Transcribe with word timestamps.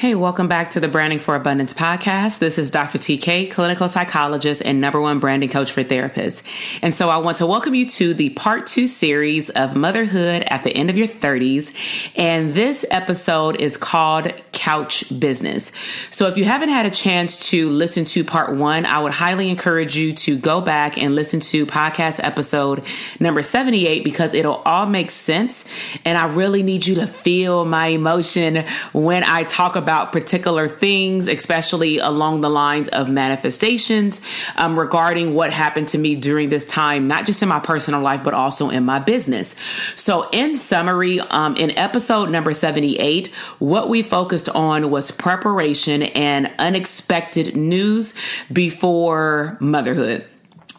Hey, 0.00 0.14
welcome 0.14 0.48
back 0.48 0.70
to 0.70 0.80
the 0.80 0.88
Branding 0.88 1.18
for 1.18 1.34
Abundance 1.34 1.74
podcast. 1.74 2.38
This 2.38 2.56
is 2.56 2.70
Dr. 2.70 2.96
TK, 2.96 3.50
clinical 3.50 3.86
psychologist 3.86 4.62
and 4.64 4.80
number 4.80 4.98
one 4.98 5.18
branding 5.18 5.50
coach 5.50 5.70
for 5.70 5.84
therapists. 5.84 6.42
And 6.80 6.94
so 6.94 7.10
I 7.10 7.18
want 7.18 7.36
to 7.36 7.46
welcome 7.46 7.74
you 7.74 7.84
to 7.84 8.14
the 8.14 8.30
part 8.30 8.66
two 8.66 8.86
series 8.86 9.50
of 9.50 9.76
motherhood 9.76 10.42
at 10.46 10.64
the 10.64 10.74
end 10.74 10.88
of 10.88 10.96
your 10.96 11.06
30s. 11.06 11.74
And 12.16 12.54
this 12.54 12.86
episode 12.90 13.60
is 13.60 13.76
called 13.76 14.32
Couch 14.52 15.04
Business. 15.20 15.70
So 16.10 16.28
if 16.28 16.38
you 16.38 16.46
haven't 16.46 16.70
had 16.70 16.86
a 16.86 16.90
chance 16.90 17.50
to 17.50 17.68
listen 17.68 18.06
to 18.06 18.24
part 18.24 18.56
one, 18.56 18.86
I 18.86 19.00
would 19.00 19.12
highly 19.12 19.50
encourage 19.50 19.96
you 19.96 20.14
to 20.14 20.38
go 20.38 20.62
back 20.62 20.96
and 20.96 21.14
listen 21.14 21.40
to 21.40 21.66
podcast 21.66 22.20
episode 22.24 22.86
number 23.20 23.42
78 23.42 24.02
because 24.02 24.32
it'll 24.32 24.62
all 24.64 24.86
make 24.86 25.10
sense. 25.10 25.66
And 26.06 26.16
I 26.16 26.26
really 26.26 26.62
need 26.62 26.86
you 26.86 26.94
to 26.94 27.06
feel 27.06 27.66
my 27.66 27.88
emotion 27.88 28.64
when 28.94 29.24
I 29.24 29.44
talk 29.44 29.76
about 29.76 29.89
about 29.90 30.12
particular 30.12 30.68
things, 30.68 31.26
especially 31.26 31.98
along 31.98 32.42
the 32.42 32.48
lines 32.48 32.88
of 32.90 33.10
manifestations 33.10 34.20
um, 34.54 34.78
regarding 34.78 35.34
what 35.34 35.52
happened 35.52 35.88
to 35.88 35.98
me 35.98 36.14
during 36.14 36.48
this 36.48 36.64
time, 36.64 37.08
not 37.08 37.26
just 37.26 37.42
in 37.42 37.48
my 37.48 37.58
personal 37.58 38.00
life, 38.00 38.22
but 38.22 38.32
also 38.32 38.70
in 38.70 38.84
my 38.84 39.00
business. 39.00 39.56
So, 39.96 40.30
in 40.30 40.54
summary, 40.54 41.18
um, 41.18 41.56
in 41.56 41.76
episode 41.76 42.30
number 42.30 42.54
78, 42.54 43.34
what 43.58 43.88
we 43.88 44.04
focused 44.04 44.48
on 44.50 44.92
was 44.92 45.10
preparation 45.10 46.02
and 46.02 46.52
unexpected 46.60 47.56
news 47.56 48.14
before 48.52 49.56
motherhood. 49.58 50.24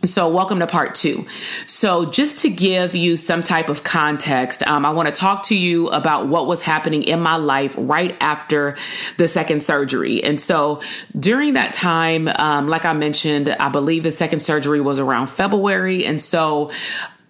So, 0.03 0.27
welcome 0.29 0.57
to 0.61 0.65
part 0.67 0.95
two. 0.95 1.27
So, 1.67 2.05
just 2.07 2.39
to 2.39 2.49
give 2.49 2.95
you 2.95 3.15
some 3.15 3.43
type 3.43 3.69
of 3.69 3.83
context, 3.83 4.67
um, 4.67 4.83
I 4.83 4.89
want 4.89 5.05
to 5.05 5.11
talk 5.11 5.43
to 5.45 5.55
you 5.55 5.89
about 5.89 6.25
what 6.25 6.47
was 6.47 6.63
happening 6.63 7.03
in 7.03 7.21
my 7.21 7.35
life 7.35 7.75
right 7.77 8.17
after 8.19 8.77
the 9.17 9.27
second 9.27 9.61
surgery. 9.61 10.23
And 10.23 10.41
so, 10.41 10.81
during 11.19 11.53
that 11.53 11.75
time, 11.75 12.27
um, 12.29 12.67
like 12.67 12.83
I 12.83 12.93
mentioned, 12.93 13.49
I 13.49 13.69
believe 13.69 14.01
the 14.01 14.09
second 14.09 14.39
surgery 14.39 14.81
was 14.81 14.97
around 14.97 15.27
February. 15.27 16.03
And 16.03 16.19
so, 16.19 16.71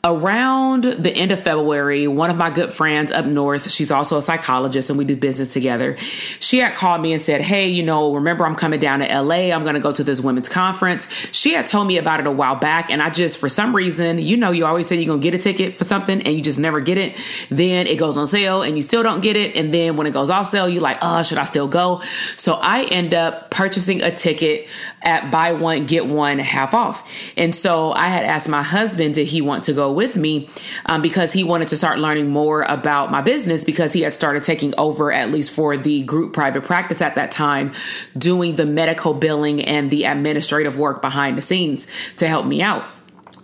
around 0.04 0.84
the 0.84 1.12
end 1.12 1.32
of 1.32 1.44
February, 1.44 2.08
one 2.08 2.32
of 2.32 2.38
my 2.38 2.50
good 2.50 2.74
friends 2.74 3.12
up 3.12 3.26
north, 3.26 3.70
she's 3.70 3.92
also 3.92 4.18
a 4.18 4.22
psychologist 4.22 4.90
and 4.90 4.98
we 4.98 5.06
do 5.06 5.16
business 5.16 5.54
together. 5.54 5.96
She 6.40 6.58
had 6.58 6.74
called 6.74 7.02
me 7.02 7.14
and 7.14 7.22
said, 7.22 7.42
Hey, 7.42 7.68
you 7.68 7.84
know, 7.84 8.16
remember 8.16 8.46
I'm 8.46 8.56
coming 8.56 8.80
down 8.80 9.00
to 9.00 9.22
LA. 9.22 9.52
I'm 9.52 9.62
going 9.62 9.76
to 9.76 9.80
go 9.80 9.92
to 9.92 10.04
this 10.04 10.20
women's 10.20 10.50
conference. 10.50 11.08
She 11.32 11.54
had 11.54 11.68
told 11.68 11.88
me 11.88 11.98
about 11.98 12.20
it 12.20 12.26
a 12.26 12.32
while 12.32 12.56
back. 12.56 12.90
And 12.90 13.02
I 13.02 13.12
just, 13.12 13.38
for 13.38 13.48
some 13.48 13.76
reason, 13.76 14.18
you 14.18 14.38
know, 14.38 14.50
you 14.50 14.66
always 14.66 14.88
say 14.88 14.96
you're 14.96 15.06
going 15.06 15.22
to 15.22 15.24
get 15.24 15.36
a 15.36 15.44
ticket 15.44 15.78
for 15.78 15.84
something 15.84 16.24
and 16.24 16.36
you 16.36 16.42
just 16.42 16.58
never 16.58 16.80
get 16.80 16.98
it. 16.98 17.16
Then 17.50 17.86
it 17.86 18.00
goes 18.00 18.18
on 18.18 18.26
sale 18.26 18.64
and 18.64 18.76
you 18.76 18.82
still 18.82 19.04
don't 19.04 19.22
get 19.22 19.36
it. 19.36 19.56
And 19.56 19.72
then 19.72 19.98
when 19.98 20.08
it 20.08 20.12
goes 20.12 20.32
off 20.32 20.48
sale, 20.48 20.68
you're 20.68 20.82
like, 20.82 20.98
Oh, 21.04 21.22
should 21.22 21.38
I 21.38 21.46
still 21.46 21.68
go? 21.68 22.02
So 22.38 22.54
I 22.56 22.86
end 22.86 23.14
up 23.14 23.52
purchasing 23.52 24.02
a 24.02 24.10
ticket 24.10 24.68
at 25.04 25.30
buy 25.30 25.54
one, 25.54 25.86
get 25.86 26.08
one 26.08 26.40
half 26.40 26.74
off. 26.74 27.08
And 27.38 27.56
so 27.56 27.92
I 27.92 28.08
had 28.08 28.26
asked 28.26 28.50
my 28.50 28.64
husband, 28.64 29.14
did 29.14 29.28
he 29.28 29.42
want 29.42 29.66
to 29.66 29.74
go 29.74 29.91
with 29.92 30.16
me 30.16 30.50
um, 30.86 31.02
because 31.02 31.34
he 31.34 31.44
wanted 31.44 31.68
to 31.70 31.78
start 31.78 32.00
learning 32.00 32.30
more 32.30 32.64
about 32.64 33.12
my 33.12 33.22
business 33.22 33.64
because 33.64 33.94
he 33.94 34.02
had 34.02 34.14
started 34.14 34.44
taking 34.44 34.74
over, 34.78 35.12
at 35.12 35.32
least 35.32 35.52
for 35.52 35.78
the 35.78 36.04
group 36.04 36.34
private 36.34 36.64
practice 36.64 37.02
at 37.02 37.16
that 37.16 37.32
time, 37.32 37.74
doing 38.18 38.56
the 38.56 38.66
medical 38.66 39.14
billing 39.14 39.64
and 39.64 39.90
the 39.90 40.06
administrative 40.06 40.78
work 40.78 41.02
behind 41.02 41.38
the 41.38 41.42
scenes 41.42 41.88
to 42.18 42.28
help 42.28 42.46
me 42.46 42.62
out. 42.62 42.84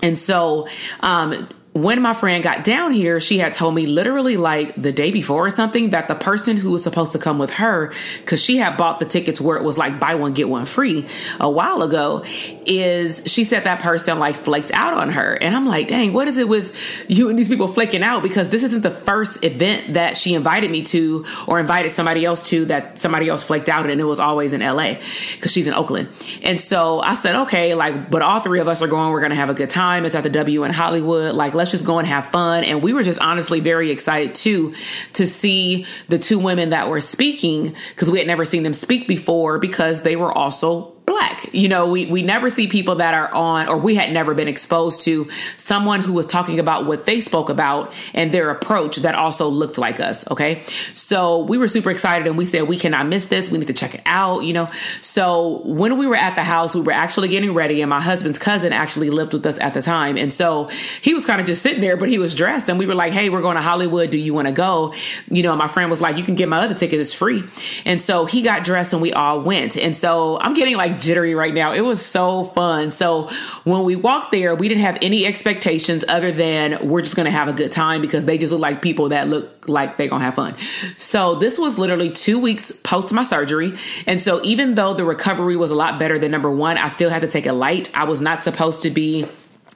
And 0.02 0.18
so, 0.20 0.68
um, 1.00 1.50
when 1.82 2.02
my 2.02 2.14
friend 2.14 2.44
got 2.44 2.64
down 2.64 2.92
here, 2.92 3.20
she 3.20 3.38
had 3.38 3.54
told 3.54 3.76
me 3.76 3.86
literally 3.86 4.36
like 4.36 4.74
the 4.76 4.92
day 4.92 5.12
before 5.12 5.46
or 5.46 5.52
something 5.52 5.92
that 5.92 6.08
the 6.08 6.16
person 6.16 6.58
who 6.58 6.72
was 6.72 6.84
supposed 6.84 7.12
to 7.12 7.20
come 7.20 7.38
with 7.38 7.52
her, 7.52 7.94
because 8.20 8.44
she 8.44 8.58
had 8.58 8.78
bought 8.78 9.00
the 9.00 9.06
tickets 9.06 9.40
where 9.40 9.58
it 9.58 9.64
was 9.64 9.78
like 9.78 10.00
buy 10.00 10.16
one, 10.16 10.34
get 10.34 10.50
one 10.50 10.66
free 10.66 11.08
a 11.40 11.50
while 11.50 11.84
ago, 11.84 12.24
is 12.66 13.22
she 13.26 13.44
said 13.44 13.66
that 13.66 13.80
person 13.82 14.18
like 14.18 14.36
flaked 14.36 14.72
out 14.74 14.96
on 14.96 15.10
her. 15.10 15.36
And 15.36 15.56
I'm 15.56 15.66
like, 15.66 15.88
dang, 15.88 16.14
what 16.14 16.28
is 16.28 16.38
it 16.38 16.50
with 16.50 16.76
you 17.08 17.30
and 17.30 17.38
these 17.38 17.48
people 17.48 17.68
flaking 17.68 18.02
out? 18.02 18.24
Because 18.24 18.50
this 18.50 18.64
isn't 18.64 18.82
the 18.82 18.92
first 18.92 19.44
event 19.44 19.94
that 19.94 20.18
she 20.18 20.34
invited 20.34 20.72
me 20.72 20.82
to 20.84 21.26
or 21.48 21.60
invited 21.60 21.92
somebody 21.92 22.26
else 22.26 22.50
to 22.50 22.66
that 22.66 22.98
somebody 22.98 23.30
else 23.30 23.44
flaked 23.44 23.70
out 23.70 23.90
and 23.90 24.02
it 24.02 24.04
was 24.04 24.20
always 24.20 24.52
in 24.54 24.62
LA 24.62 24.96
because 25.34 25.52
she's 25.52 25.68
in 25.68 25.74
Oakland. 25.74 26.10
And 26.42 26.60
so 26.60 27.02
I 27.02 27.14
said, 27.14 27.36
okay, 27.44 27.76
like, 27.76 28.10
but 28.10 28.24
all 28.24 28.40
three 28.40 28.60
of 28.60 28.68
us 28.68 28.82
are 28.82 28.88
going, 28.88 29.12
we're 29.12 29.20
going 29.20 29.30
to 29.30 29.36
have 29.36 29.52
a 29.52 29.54
good 29.54 29.70
time. 29.70 30.06
It's 30.06 30.16
at 30.16 30.24
the 30.24 30.30
W 30.30 30.64
in 30.64 30.72
Hollywood. 30.72 31.36
Like, 31.36 31.54
let's 31.54 31.67
just 31.72 31.86
go 31.86 32.00
and 32.00 32.08
have 32.08 32.30
fun. 32.30 32.64
And 32.64 32.82
we 32.82 32.94
were 32.94 33.04
just 33.04 33.20
honestly 33.20 33.60
very 33.60 33.92
excited 33.92 34.36
too 34.36 34.74
to 35.14 35.28
see 35.28 35.86
the 36.10 36.20
two 36.20 36.40
women 36.40 36.70
that 36.70 36.90
were 36.90 37.02
speaking 37.02 37.76
because 37.90 38.12
we 38.12 38.18
had 38.18 38.28
never 38.28 38.46
seen 38.46 38.64
them 38.64 38.74
speak 38.74 39.08
before 39.08 39.60
because 39.60 40.02
they 40.02 40.16
were 40.16 40.32
also 40.32 40.97
black. 41.08 41.50
You 41.54 41.70
know, 41.70 41.88
we, 41.88 42.06
we 42.06 42.22
never 42.22 42.50
see 42.50 42.68
people 42.68 42.96
that 42.96 43.14
are 43.14 43.34
on, 43.34 43.70
or 43.70 43.78
we 43.78 43.96
had 43.96 44.12
never 44.12 44.36
been 44.36 44.50
exposed 44.50 45.02
to 45.02 45.28
someone 45.56 46.02
who 46.02 46.12
was 46.12 46.28
talking 46.28 46.60
about 46.60 46.86
what 46.86 47.06
they 47.06 47.22
spoke 47.22 47.50
about 47.50 47.96
and 48.14 48.32
their 48.32 48.50
approach 48.50 48.98
that 48.98 49.16
also 49.16 49.48
looked 49.48 49.78
like 49.78 50.00
us. 50.02 50.30
Okay. 50.30 50.64
So 50.94 51.40
we 51.40 51.58
were 51.58 51.70
super 51.70 51.90
excited 51.90 52.28
and 52.28 52.38
we 52.38 52.44
said, 52.44 52.64
we 52.64 52.78
cannot 52.78 53.08
miss 53.08 53.28
this. 53.28 53.50
We 53.50 53.58
need 53.58 53.68
to 53.68 53.74
check 53.74 53.96
it 53.96 54.02
out, 54.06 54.42
you 54.42 54.52
know. 54.52 54.70
So 55.00 55.62
when 55.64 55.98
we 55.98 56.06
were 56.06 56.16
at 56.16 56.36
the 56.36 56.44
house, 56.44 56.76
we 56.76 56.82
were 56.82 56.92
actually 56.92 57.30
getting 57.30 57.54
ready, 57.54 57.82
and 57.82 57.90
my 57.90 58.02
husband's 58.02 58.38
cousin 58.38 58.74
actually 58.74 59.10
lived 59.10 59.34
with 59.34 59.46
us 59.46 59.58
at 59.60 59.74
the 59.74 59.82
time. 59.82 60.18
And 60.18 60.34
so 60.34 60.70
he 61.02 61.14
was 61.14 61.26
kind 61.26 61.40
of 61.40 61.48
just 61.48 61.62
sitting 61.62 61.80
there, 61.80 61.96
but 61.96 62.10
he 62.10 62.20
was 62.20 62.36
dressed, 62.36 62.70
and 62.70 62.78
we 62.78 62.86
were 62.86 62.96
like, 62.96 63.14
hey, 63.14 63.30
we're 63.30 63.42
going 63.42 63.56
to 63.56 63.62
Hollywood. 63.62 64.10
Do 64.10 64.18
you 64.18 64.34
want 64.34 64.48
to 64.48 64.54
go? 64.54 64.94
You 65.32 65.44
know, 65.44 65.56
my 65.56 65.70
friend 65.70 65.90
was 65.90 66.02
like, 66.02 66.18
you 66.18 66.24
can 66.24 66.36
get 66.36 66.50
my 66.50 66.60
other 66.60 66.76
ticket, 66.76 67.00
it's 67.00 67.14
free. 67.14 67.46
And 67.86 68.02
so 68.02 68.26
he 68.26 68.42
got 68.42 68.66
dressed 68.66 68.92
and 68.92 69.02
we 69.02 69.14
all 69.14 69.40
went. 69.40 69.78
And 69.78 69.96
so 69.96 70.38
I'm 70.40 70.54
getting 70.54 70.76
like 70.76 70.97
like 70.98 71.04
jittery 71.04 71.36
right 71.36 71.54
now. 71.54 71.74
It 71.74 71.82
was 71.82 72.04
so 72.06 72.44
fun. 72.44 72.92
So 72.92 73.30
when 73.64 73.84
we 73.84 73.96
walked 73.96 74.32
there, 74.32 74.56
we 74.56 74.68
didn't 74.68 74.82
have 74.82 74.98
any 75.02 75.26
expectations 75.26 76.04
other 76.08 76.32
than 76.32 76.88
we're 76.88 77.02
just 77.02 77.16
going 77.16 77.26
to 77.26 77.32
have 77.32 77.48
a 77.48 77.54
good 77.54 77.72
time 77.72 78.02
because 78.02 78.26
they 78.26 78.38
just 78.38 78.52
look 78.52 78.62
like 78.62 78.82
people 78.82 79.10
that 79.10 79.28
look 79.28 79.68
like 79.68 79.98
they're 79.98 80.08
going 80.10 80.22
to 80.22 80.26
have 80.26 80.36
fun. 80.36 80.56
So 80.96 81.36
this 81.36 81.58
was 81.58 81.78
literally 81.78 82.10
two 82.10 82.40
weeks 82.40 82.72
post 82.72 83.14
my 83.14 83.24
surgery. 83.24 83.78
And 84.06 84.20
so 84.20 84.42
even 84.44 84.76
though 84.76 84.94
the 84.94 85.06
recovery 85.06 85.56
was 85.56 85.72
a 85.72 85.76
lot 85.76 86.00
better 86.00 86.20
than 86.20 86.32
number 86.32 86.52
one, 86.52 86.78
I 86.78 86.90
still 86.90 87.10
had 87.10 87.22
to 87.22 87.28
take 87.28 87.46
a 87.46 87.54
light. 87.54 87.90
I 87.96 88.06
was 88.06 88.22
not 88.22 88.44
supposed 88.44 88.82
to 88.84 88.90
be 88.90 89.28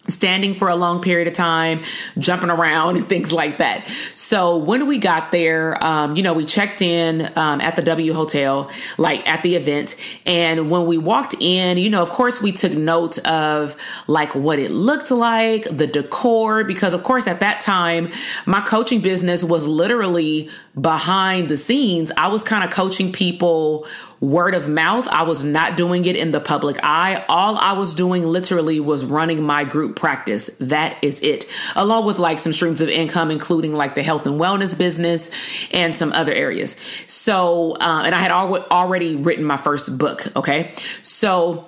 standing 0.07 0.55
for 0.55 0.67
a 0.67 0.75
long 0.75 1.01
period 1.01 1.27
of 1.27 1.33
time, 1.33 1.83
jumping 2.17 2.49
around 2.49 2.97
and 2.97 3.07
things 3.07 3.31
like 3.31 3.59
that. 3.59 3.87
So 4.15 4.57
when 4.57 4.87
we 4.87 4.97
got 4.97 5.31
there, 5.31 5.81
um, 5.83 6.15
you 6.15 6.23
know, 6.23 6.33
we 6.33 6.45
checked 6.45 6.81
in 6.81 7.31
um, 7.35 7.61
at 7.61 7.75
the 7.75 7.81
W 7.83 8.13
Hotel, 8.13 8.69
like 8.97 9.27
at 9.29 9.43
the 9.43 9.55
event. 9.55 9.95
And 10.25 10.71
when 10.71 10.85
we 10.87 10.97
walked 10.97 11.35
in, 11.39 11.77
you 11.77 11.89
know, 11.89 12.01
of 12.01 12.09
course, 12.09 12.41
we 12.41 12.51
took 12.51 12.73
note 12.73 13.19
of 13.19 13.75
like 14.07 14.33
what 14.33 14.57
it 14.59 14.71
looked 14.71 15.11
like, 15.11 15.65
the 15.65 15.87
decor, 15.87 16.63
because 16.63 16.93
of 16.93 17.03
course, 17.03 17.27
at 17.27 17.39
that 17.41 17.61
time, 17.61 18.11
my 18.45 18.61
coaching 18.61 19.01
business 19.01 19.43
was 19.43 19.67
literally 19.67 20.49
behind 20.79 21.47
the 21.49 21.57
scenes. 21.57 22.11
I 22.17 22.27
was 22.27 22.43
kind 22.43 22.63
of 22.63 22.71
coaching 22.71 23.11
people 23.11 23.87
word 24.21 24.53
of 24.53 24.69
mouth. 24.69 25.07
I 25.07 25.23
was 25.23 25.43
not 25.43 25.75
doing 25.75 26.05
it 26.05 26.15
in 26.15 26.31
the 26.31 26.39
public 26.39 26.77
eye. 26.83 27.25
All 27.27 27.57
I 27.57 27.73
was 27.73 27.93
doing 27.93 28.23
literally 28.23 28.79
was 28.79 29.03
running 29.03 29.43
my 29.43 29.63
group 29.65 29.95
practice. 29.95 30.49
That 30.59 30.95
is 31.01 31.21
it, 31.21 31.45
along 31.75 32.05
with 32.05 32.19
like 32.19 32.39
some 32.39 32.53
streams 32.53 32.81
of 32.81 32.87
income, 32.87 33.31
including 33.31 33.73
like 33.73 33.95
the 33.95 34.03
health 34.03 34.25
and 34.25 34.39
wellness 34.39 34.77
business 34.77 35.29
and 35.71 35.93
some 35.95 36.13
other 36.13 36.31
areas. 36.31 36.77
So, 37.07 37.73
uh, 37.73 38.03
and 38.05 38.15
I 38.15 38.19
had 38.19 38.31
al- 38.31 38.67
already 38.67 39.15
written 39.15 39.43
my 39.43 39.57
first 39.57 39.97
book. 39.97 40.27
Okay. 40.35 40.73
So, 41.01 41.65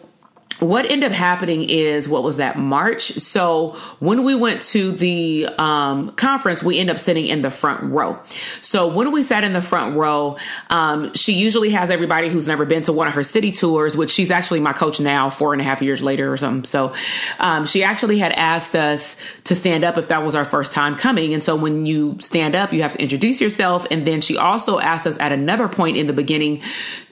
what 0.64 0.90
ended 0.90 1.12
up 1.12 1.16
happening 1.16 1.64
is 1.64 2.08
what 2.08 2.24
was 2.24 2.38
that 2.38 2.58
March? 2.58 3.12
So 3.12 3.76
when 4.00 4.24
we 4.24 4.36
went 4.36 4.62
to 4.64 4.92
the 4.92 5.48
um, 5.58 6.12
conference, 6.12 6.64
we 6.64 6.80
end 6.80 6.90
up 6.90 6.98
sitting 6.98 7.28
in 7.28 7.42
the 7.42 7.52
front 7.52 7.84
row. 7.92 8.20
So 8.62 8.88
when 8.88 9.12
we 9.12 9.24
sat 9.24 9.44
in 9.44 9.54
the 9.54 9.62
front 9.62 9.96
row, 9.96 10.38
um, 10.70 11.14
she 11.14 11.34
usually 11.34 11.70
has 11.72 11.92
everybody 11.92 12.30
who's 12.30 12.48
never 12.48 12.66
been 12.66 12.84
to 12.84 12.94
one 12.94 13.08
of 13.08 13.14
her 13.14 13.24
city 13.24 13.52
tours, 13.52 13.98
which 13.98 14.12
she's 14.12 14.32
actually 14.32 14.60
my 14.60 14.74
coach 14.74 15.00
now, 15.00 15.30
four 15.30 15.54
and 15.54 15.62
a 15.62 15.66
half 15.66 15.82
years 15.82 16.02
later 16.02 16.32
or 16.32 16.38
something. 16.38 16.66
So 16.66 16.94
um, 17.40 17.66
she 17.66 17.84
actually 17.84 18.20
had 18.20 18.32
asked 18.34 18.76
us 18.76 19.16
to 19.46 19.56
stand 19.56 19.84
up 19.84 19.98
if 19.98 20.08
that 20.08 20.24
was 20.24 20.36
our 20.36 20.46
first 20.46 20.72
time 20.72 20.96
coming. 20.96 21.34
And 21.34 21.44
so 21.44 21.56
when 21.56 21.86
you 21.86 22.18
stand 22.20 22.56
up, 22.56 22.74
you 22.74 22.82
have 22.82 22.94
to 22.94 23.02
introduce 23.02 23.42
yourself. 23.42 23.86
And 23.92 24.08
then 24.08 24.22
she 24.22 24.38
also 24.38 24.80
asked 24.80 25.08
us 25.08 25.18
at 25.20 25.32
another 25.32 25.68
point 25.68 25.98
in 25.98 26.08
the 26.08 26.14
beginning 26.14 26.62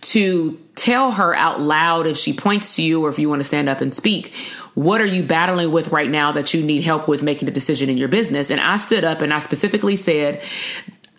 to 0.01 0.59
tell 0.81 1.11
her 1.11 1.35
out 1.35 1.61
loud 1.61 2.07
if 2.07 2.17
she 2.17 2.33
points 2.33 2.75
to 2.75 2.83
you 2.83 3.05
or 3.05 3.09
if 3.09 3.19
you 3.19 3.29
want 3.29 3.39
to 3.39 3.43
stand 3.43 3.69
up 3.69 3.81
and 3.81 3.93
speak 3.93 4.33
what 4.73 5.01
are 5.01 5.05
you 5.05 5.21
battling 5.21 5.71
with 5.71 5.89
right 5.89 6.09
now 6.09 6.31
that 6.31 6.53
you 6.53 6.63
need 6.63 6.81
help 6.81 7.07
with 7.07 7.21
making 7.21 7.47
a 7.47 7.51
decision 7.51 7.89
in 7.89 7.97
your 7.97 8.07
business? 8.07 8.49
And 8.49 8.59
i 8.59 8.77
stood 8.77 9.03
up 9.03 9.21
and 9.21 9.33
i 9.33 9.39
specifically 9.39 9.95
said 9.95 10.41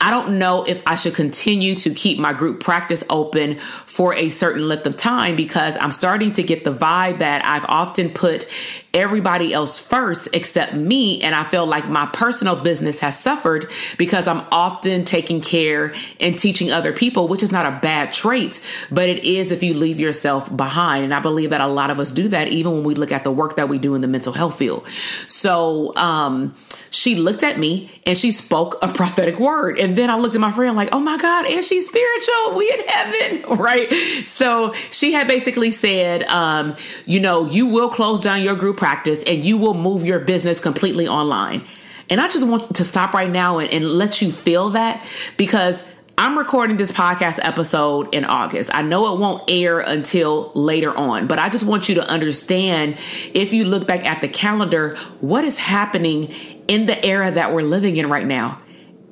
I 0.02 0.10
don't 0.10 0.40
know 0.40 0.64
if 0.64 0.82
I 0.84 0.96
should 0.96 1.14
continue 1.14 1.76
to 1.76 1.94
keep 1.94 2.18
my 2.18 2.32
group 2.32 2.58
practice 2.58 3.04
open 3.08 3.60
for 3.86 4.12
a 4.14 4.30
certain 4.30 4.66
length 4.66 4.84
of 4.84 4.96
time 4.96 5.36
because 5.36 5.76
I'm 5.76 5.92
starting 5.92 6.32
to 6.32 6.42
get 6.42 6.64
the 6.64 6.74
vibe 6.74 7.20
that 7.20 7.44
I've 7.44 7.64
often 7.68 8.10
put 8.10 8.48
everybody 8.94 9.54
else 9.54 9.78
first 9.78 10.28
except 10.32 10.74
me. 10.74 11.22
And 11.22 11.34
I 11.34 11.44
feel 11.44 11.66
like 11.66 11.88
my 11.88 12.06
personal 12.06 12.56
business 12.56 13.00
has 13.00 13.18
suffered 13.18 13.70
because 13.96 14.26
I'm 14.26 14.44
often 14.50 15.04
taking 15.04 15.40
care 15.40 15.94
and 16.20 16.36
teaching 16.36 16.72
other 16.72 16.92
people, 16.92 17.28
which 17.28 17.42
is 17.42 17.52
not 17.52 17.64
a 17.64 17.78
bad 17.80 18.12
trait, 18.12 18.60
but 18.90 19.08
it 19.08 19.24
is 19.24 19.52
if 19.52 19.62
you 19.62 19.74
leave 19.74 20.00
yourself 20.00 20.54
behind. 20.54 21.04
And 21.04 21.14
I 21.14 21.20
believe 21.20 21.50
that 21.50 21.60
a 21.60 21.66
lot 21.66 21.90
of 21.90 22.00
us 22.00 22.10
do 22.10 22.28
that 22.28 22.48
even 22.48 22.72
when 22.72 22.84
we 22.84 22.94
look 22.94 23.12
at 23.12 23.24
the 23.24 23.30
work 23.30 23.56
that 23.56 23.68
we 23.68 23.78
do 23.78 23.94
in 23.94 24.00
the 24.00 24.08
mental 24.08 24.32
health 24.32 24.58
field. 24.58 24.86
So 25.26 25.94
um, 25.96 26.54
she 26.90 27.14
looked 27.14 27.42
at 27.42 27.58
me 27.58 27.88
and 28.04 28.18
she 28.18 28.32
spoke 28.32 28.78
a 28.82 28.88
prophetic 28.92 29.38
word. 29.38 29.78
And 29.78 29.91
then 29.96 30.10
I 30.10 30.16
looked 30.16 30.34
at 30.34 30.40
my 30.40 30.52
friend 30.52 30.76
like, 30.76 30.90
oh 30.92 31.00
my 31.00 31.16
God, 31.16 31.46
and 31.46 31.64
she's 31.64 31.86
spiritual. 31.86 32.56
We 32.56 32.70
in 32.70 32.80
heaven, 32.86 33.56
right? 33.58 33.92
So 34.26 34.74
she 34.90 35.12
had 35.12 35.28
basically 35.28 35.70
said, 35.70 36.22
um, 36.24 36.76
you 37.06 37.20
know, 37.20 37.46
you 37.46 37.66
will 37.66 37.88
close 37.88 38.20
down 38.20 38.42
your 38.42 38.56
group 38.56 38.76
practice 38.76 39.22
and 39.24 39.44
you 39.44 39.58
will 39.58 39.74
move 39.74 40.04
your 40.04 40.20
business 40.20 40.60
completely 40.60 41.08
online. 41.08 41.64
And 42.10 42.20
I 42.20 42.28
just 42.28 42.46
want 42.46 42.76
to 42.76 42.84
stop 42.84 43.14
right 43.14 43.30
now 43.30 43.58
and, 43.58 43.72
and 43.72 43.90
let 43.90 44.20
you 44.20 44.32
feel 44.32 44.70
that 44.70 45.04
because 45.36 45.82
I'm 46.18 46.36
recording 46.36 46.76
this 46.76 46.92
podcast 46.92 47.38
episode 47.42 48.14
in 48.14 48.24
August. 48.24 48.70
I 48.74 48.82
know 48.82 49.14
it 49.14 49.18
won't 49.18 49.44
air 49.48 49.80
until 49.80 50.52
later 50.54 50.94
on, 50.94 51.26
but 51.26 51.38
I 51.38 51.48
just 51.48 51.64
want 51.64 51.88
you 51.88 51.94
to 51.96 52.08
understand 52.08 52.98
if 53.32 53.52
you 53.52 53.64
look 53.64 53.86
back 53.86 54.04
at 54.04 54.20
the 54.20 54.28
calendar, 54.28 54.96
what 55.20 55.44
is 55.44 55.56
happening 55.56 56.34
in 56.68 56.86
the 56.86 57.04
era 57.04 57.30
that 57.30 57.54
we're 57.54 57.62
living 57.62 57.96
in 57.96 58.08
right 58.08 58.26
now 58.26 58.61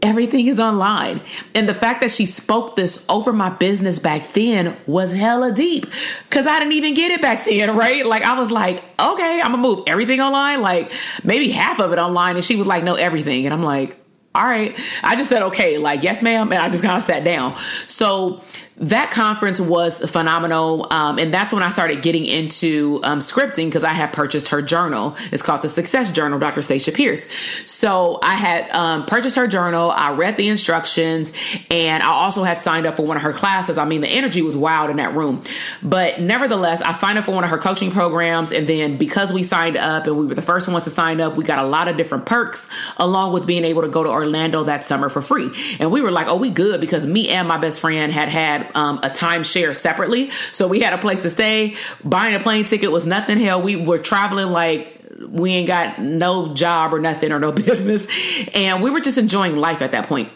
everything 0.02 0.46
is 0.46 0.58
online. 0.58 1.20
And 1.54 1.68
the 1.68 1.74
fact 1.74 2.00
that 2.00 2.10
she 2.10 2.26
spoke 2.26 2.76
this 2.76 3.04
over 3.08 3.32
my 3.32 3.50
business 3.50 3.98
back 3.98 4.32
then 4.32 4.76
was 4.86 5.12
hella 5.12 5.52
deep 5.52 5.86
because 6.28 6.46
I 6.46 6.58
didn't 6.58 6.72
even 6.72 6.94
get 6.94 7.12
it 7.12 7.20
back 7.20 7.44
then, 7.44 7.76
right? 7.76 8.04
Like, 8.04 8.22
I 8.22 8.38
was 8.38 8.50
like, 8.50 8.78
okay, 8.98 9.40
I'm 9.40 9.52
gonna 9.52 9.58
move 9.58 9.84
everything 9.86 10.20
online, 10.20 10.62
like 10.62 10.92
maybe 11.22 11.50
half 11.50 11.80
of 11.80 11.92
it 11.92 11.98
online. 11.98 12.36
And 12.36 12.44
she 12.44 12.56
was 12.56 12.66
like, 12.66 12.84
no, 12.84 12.94
everything. 12.94 13.44
And 13.44 13.54
I'm 13.54 13.62
like, 13.62 13.99
all 14.32 14.44
right. 14.44 14.78
I 15.02 15.16
just 15.16 15.28
said, 15.28 15.42
okay, 15.42 15.78
like, 15.78 16.04
yes, 16.04 16.22
ma'am. 16.22 16.52
And 16.52 16.62
I 16.62 16.68
just 16.68 16.84
kind 16.84 16.96
of 16.96 17.02
sat 17.02 17.24
down. 17.24 17.56
So 17.88 18.40
that 18.80 19.10
conference 19.10 19.60
was 19.60 20.00
phenomenal. 20.10 20.86
Um, 20.90 21.18
and 21.18 21.32
that's 21.32 21.52
when 21.52 21.62
I 21.62 21.68
started 21.68 22.00
getting 22.00 22.24
into 22.24 23.00
um, 23.04 23.18
scripting 23.18 23.66
because 23.66 23.84
I 23.84 23.92
had 23.92 24.12
purchased 24.12 24.48
her 24.48 24.62
journal. 24.62 25.16
It's 25.30 25.42
called 25.42 25.60
the 25.60 25.68
Success 25.68 26.10
Journal, 26.10 26.38
Dr. 26.38 26.62
Stacia 26.62 26.90
Pierce. 26.90 27.28
So 27.66 28.18
I 28.22 28.36
had 28.36 28.70
um, 28.70 29.04
purchased 29.04 29.36
her 29.36 29.46
journal. 29.46 29.90
I 29.90 30.12
read 30.12 30.38
the 30.38 30.48
instructions 30.48 31.30
and 31.70 32.02
I 32.02 32.06
also 32.06 32.42
had 32.42 32.62
signed 32.62 32.86
up 32.86 32.96
for 32.96 33.02
one 33.02 33.18
of 33.18 33.22
her 33.22 33.34
classes. 33.34 33.76
I 33.76 33.84
mean, 33.84 34.00
the 34.00 34.08
energy 34.08 34.40
was 34.40 34.56
wild 34.56 34.88
in 34.88 34.96
that 34.96 35.14
room. 35.14 35.42
But 35.82 36.18
nevertheless, 36.18 36.80
I 36.80 36.92
signed 36.92 37.18
up 37.18 37.26
for 37.26 37.32
one 37.32 37.44
of 37.44 37.50
her 37.50 37.58
coaching 37.58 37.90
programs. 37.90 38.50
And 38.50 38.66
then 38.66 38.96
because 38.96 39.30
we 39.30 39.42
signed 39.42 39.76
up 39.76 40.06
and 40.06 40.16
we 40.16 40.24
were 40.24 40.34
the 40.34 40.40
first 40.40 40.68
ones 40.68 40.84
to 40.84 40.90
sign 40.90 41.20
up, 41.20 41.36
we 41.36 41.44
got 41.44 41.62
a 41.62 41.68
lot 41.68 41.88
of 41.88 41.98
different 41.98 42.24
perks 42.24 42.66
along 42.96 43.34
with 43.34 43.46
being 43.46 43.64
able 43.64 43.82
to 43.82 43.88
go 43.88 44.02
to 44.02 44.08
Orlando 44.20 44.64
that 44.64 44.84
summer 44.84 45.08
for 45.08 45.22
free. 45.22 45.50
And 45.78 45.90
we 45.90 46.00
were 46.00 46.10
like, 46.10 46.26
oh, 46.26 46.36
we 46.36 46.50
good 46.50 46.80
because 46.80 47.06
me 47.06 47.28
and 47.28 47.48
my 47.48 47.58
best 47.58 47.80
friend 47.80 48.12
had 48.12 48.28
had 48.28 48.74
um, 48.74 48.98
a 48.98 49.10
timeshare 49.10 49.74
separately. 49.76 50.30
So 50.52 50.68
we 50.68 50.80
had 50.80 50.92
a 50.92 50.98
place 50.98 51.20
to 51.20 51.30
stay. 51.30 51.76
Buying 52.04 52.34
a 52.34 52.40
plane 52.40 52.64
ticket 52.64 52.90
was 52.90 53.06
nothing. 53.06 53.38
Hell, 53.38 53.62
we 53.62 53.76
were 53.76 53.98
traveling 53.98 54.50
like 54.50 54.96
we 55.28 55.52
ain't 55.52 55.66
got 55.66 56.00
no 56.00 56.54
job 56.54 56.94
or 56.94 57.00
nothing 57.00 57.32
or 57.32 57.38
no 57.38 57.52
business. 57.52 58.06
And 58.54 58.82
we 58.82 58.90
were 58.90 59.00
just 59.00 59.18
enjoying 59.18 59.56
life 59.56 59.82
at 59.82 59.92
that 59.92 60.06
point. 60.06 60.30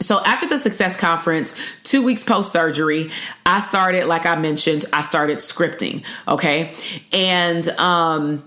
So 0.00 0.22
after 0.22 0.46
the 0.46 0.58
success 0.58 0.94
conference, 0.96 1.56
two 1.82 2.02
weeks 2.02 2.22
post 2.22 2.52
surgery, 2.52 3.10
I 3.46 3.60
started, 3.60 4.06
like 4.06 4.26
I 4.26 4.36
mentioned, 4.36 4.84
I 4.92 5.02
started 5.02 5.38
scripting. 5.38 6.04
Okay. 6.28 6.74
And, 7.12 7.66
um, 7.70 8.42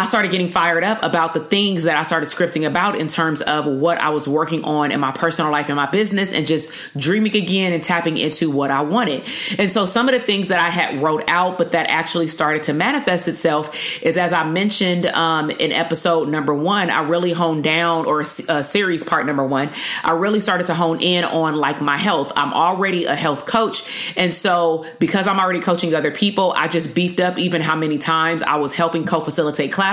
I 0.00 0.06
started 0.06 0.30
getting 0.30 0.48
fired 0.48 0.82
up 0.82 1.02
about 1.02 1.34
the 1.34 1.40
things 1.40 1.82
that 1.82 1.94
I 1.94 2.04
started 2.04 2.30
scripting 2.30 2.66
about 2.66 2.96
in 2.96 3.06
terms 3.06 3.42
of 3.42 3.66
what 3.66 3.98
I 3.98 4.08
was 4.08 4.26
working 4.26 4.64
on 4.64 4.92
in 4.92 4.98
my 4.98 5.12
personal 5.12 5.52
life 5.52 5.68
and 5.68 5.76
my 5.76 5.90
business 5.90 6.32
and 6.32 6.46
just 6.46 6.72
dreaming 6.96 7.36
again 7.36 7.74
and 7.74 7.84
tapping 7.84 8.16
into 8.16 8.50
what 8.50 8.70
I 8.70 8.80
wanted. 8.80 9.24
And 9.58 9.70
so 9.70 9.84
some 9.84 10.08
of 10.08 10.14
the 10.14 10.20
things 10.20 10.48
that 10.48 10.58
I 10.58 10.70
had 10.70 11.02
wrote 11.02 11.24
out, 11.28 11.58
but 11.58 11.72
that 11.72 11.90
actually 11.90 12.28
started 12.28 12.62
to 12.62 12.72
manifest 12.72 13.28
itself 13.28 13.76
is 14.02 14.16
as 14.16 14.32
I 14.32 14.48
mentioned 14.48 15.04
um, 15.04 15.50
in 15.50 15.70
episode 15.70 16.30
number 16.30 16.54
one, 16.54 16.88
I 16.88 17.02
really 17.02 17.32
honed 17.32 17.64
down 17.64 18.06
or 18.06 18.22
uh, 18.22 18.62
series 18.62 19.04
part 19.04 19.26
number 19.26 19.44
one, 19.44 19.70
I 20.02 20.12
really 20.12 20.40
started 20.40 20.64
to 20.68 20.74
hone 20.74 21.02
in 21.02 21.24
on 21.24 21.56
like 21.56 21.82
my 21.82 21.98
health. 21.98 22.32
I'm 22.36 22.54
already 22.54 23.04
a 23.04 23.14
health 23.14 23.44
coach. 23.44 24.14
And 24.16 24.32
so 24.32 24.86
because 24.98 25.26
I'm 25.26 25.38
already 25.38 25.60
coaching 25.60 25.94
other 25.94 26.10
people, 26.10 26.54
I 26.56 26.68
just 26.68 26.94
beefed 26.94 27.20
up 27.20 27.38
even 27.38 27.60
how 27.60 27.76
many 27.76 27.98
times 27.98 28.42
I 28.42 28.56
was 28.56 28.72
helping 28.72 29.04
co-facilitate 29.04 29.70
classes 29.72 29.89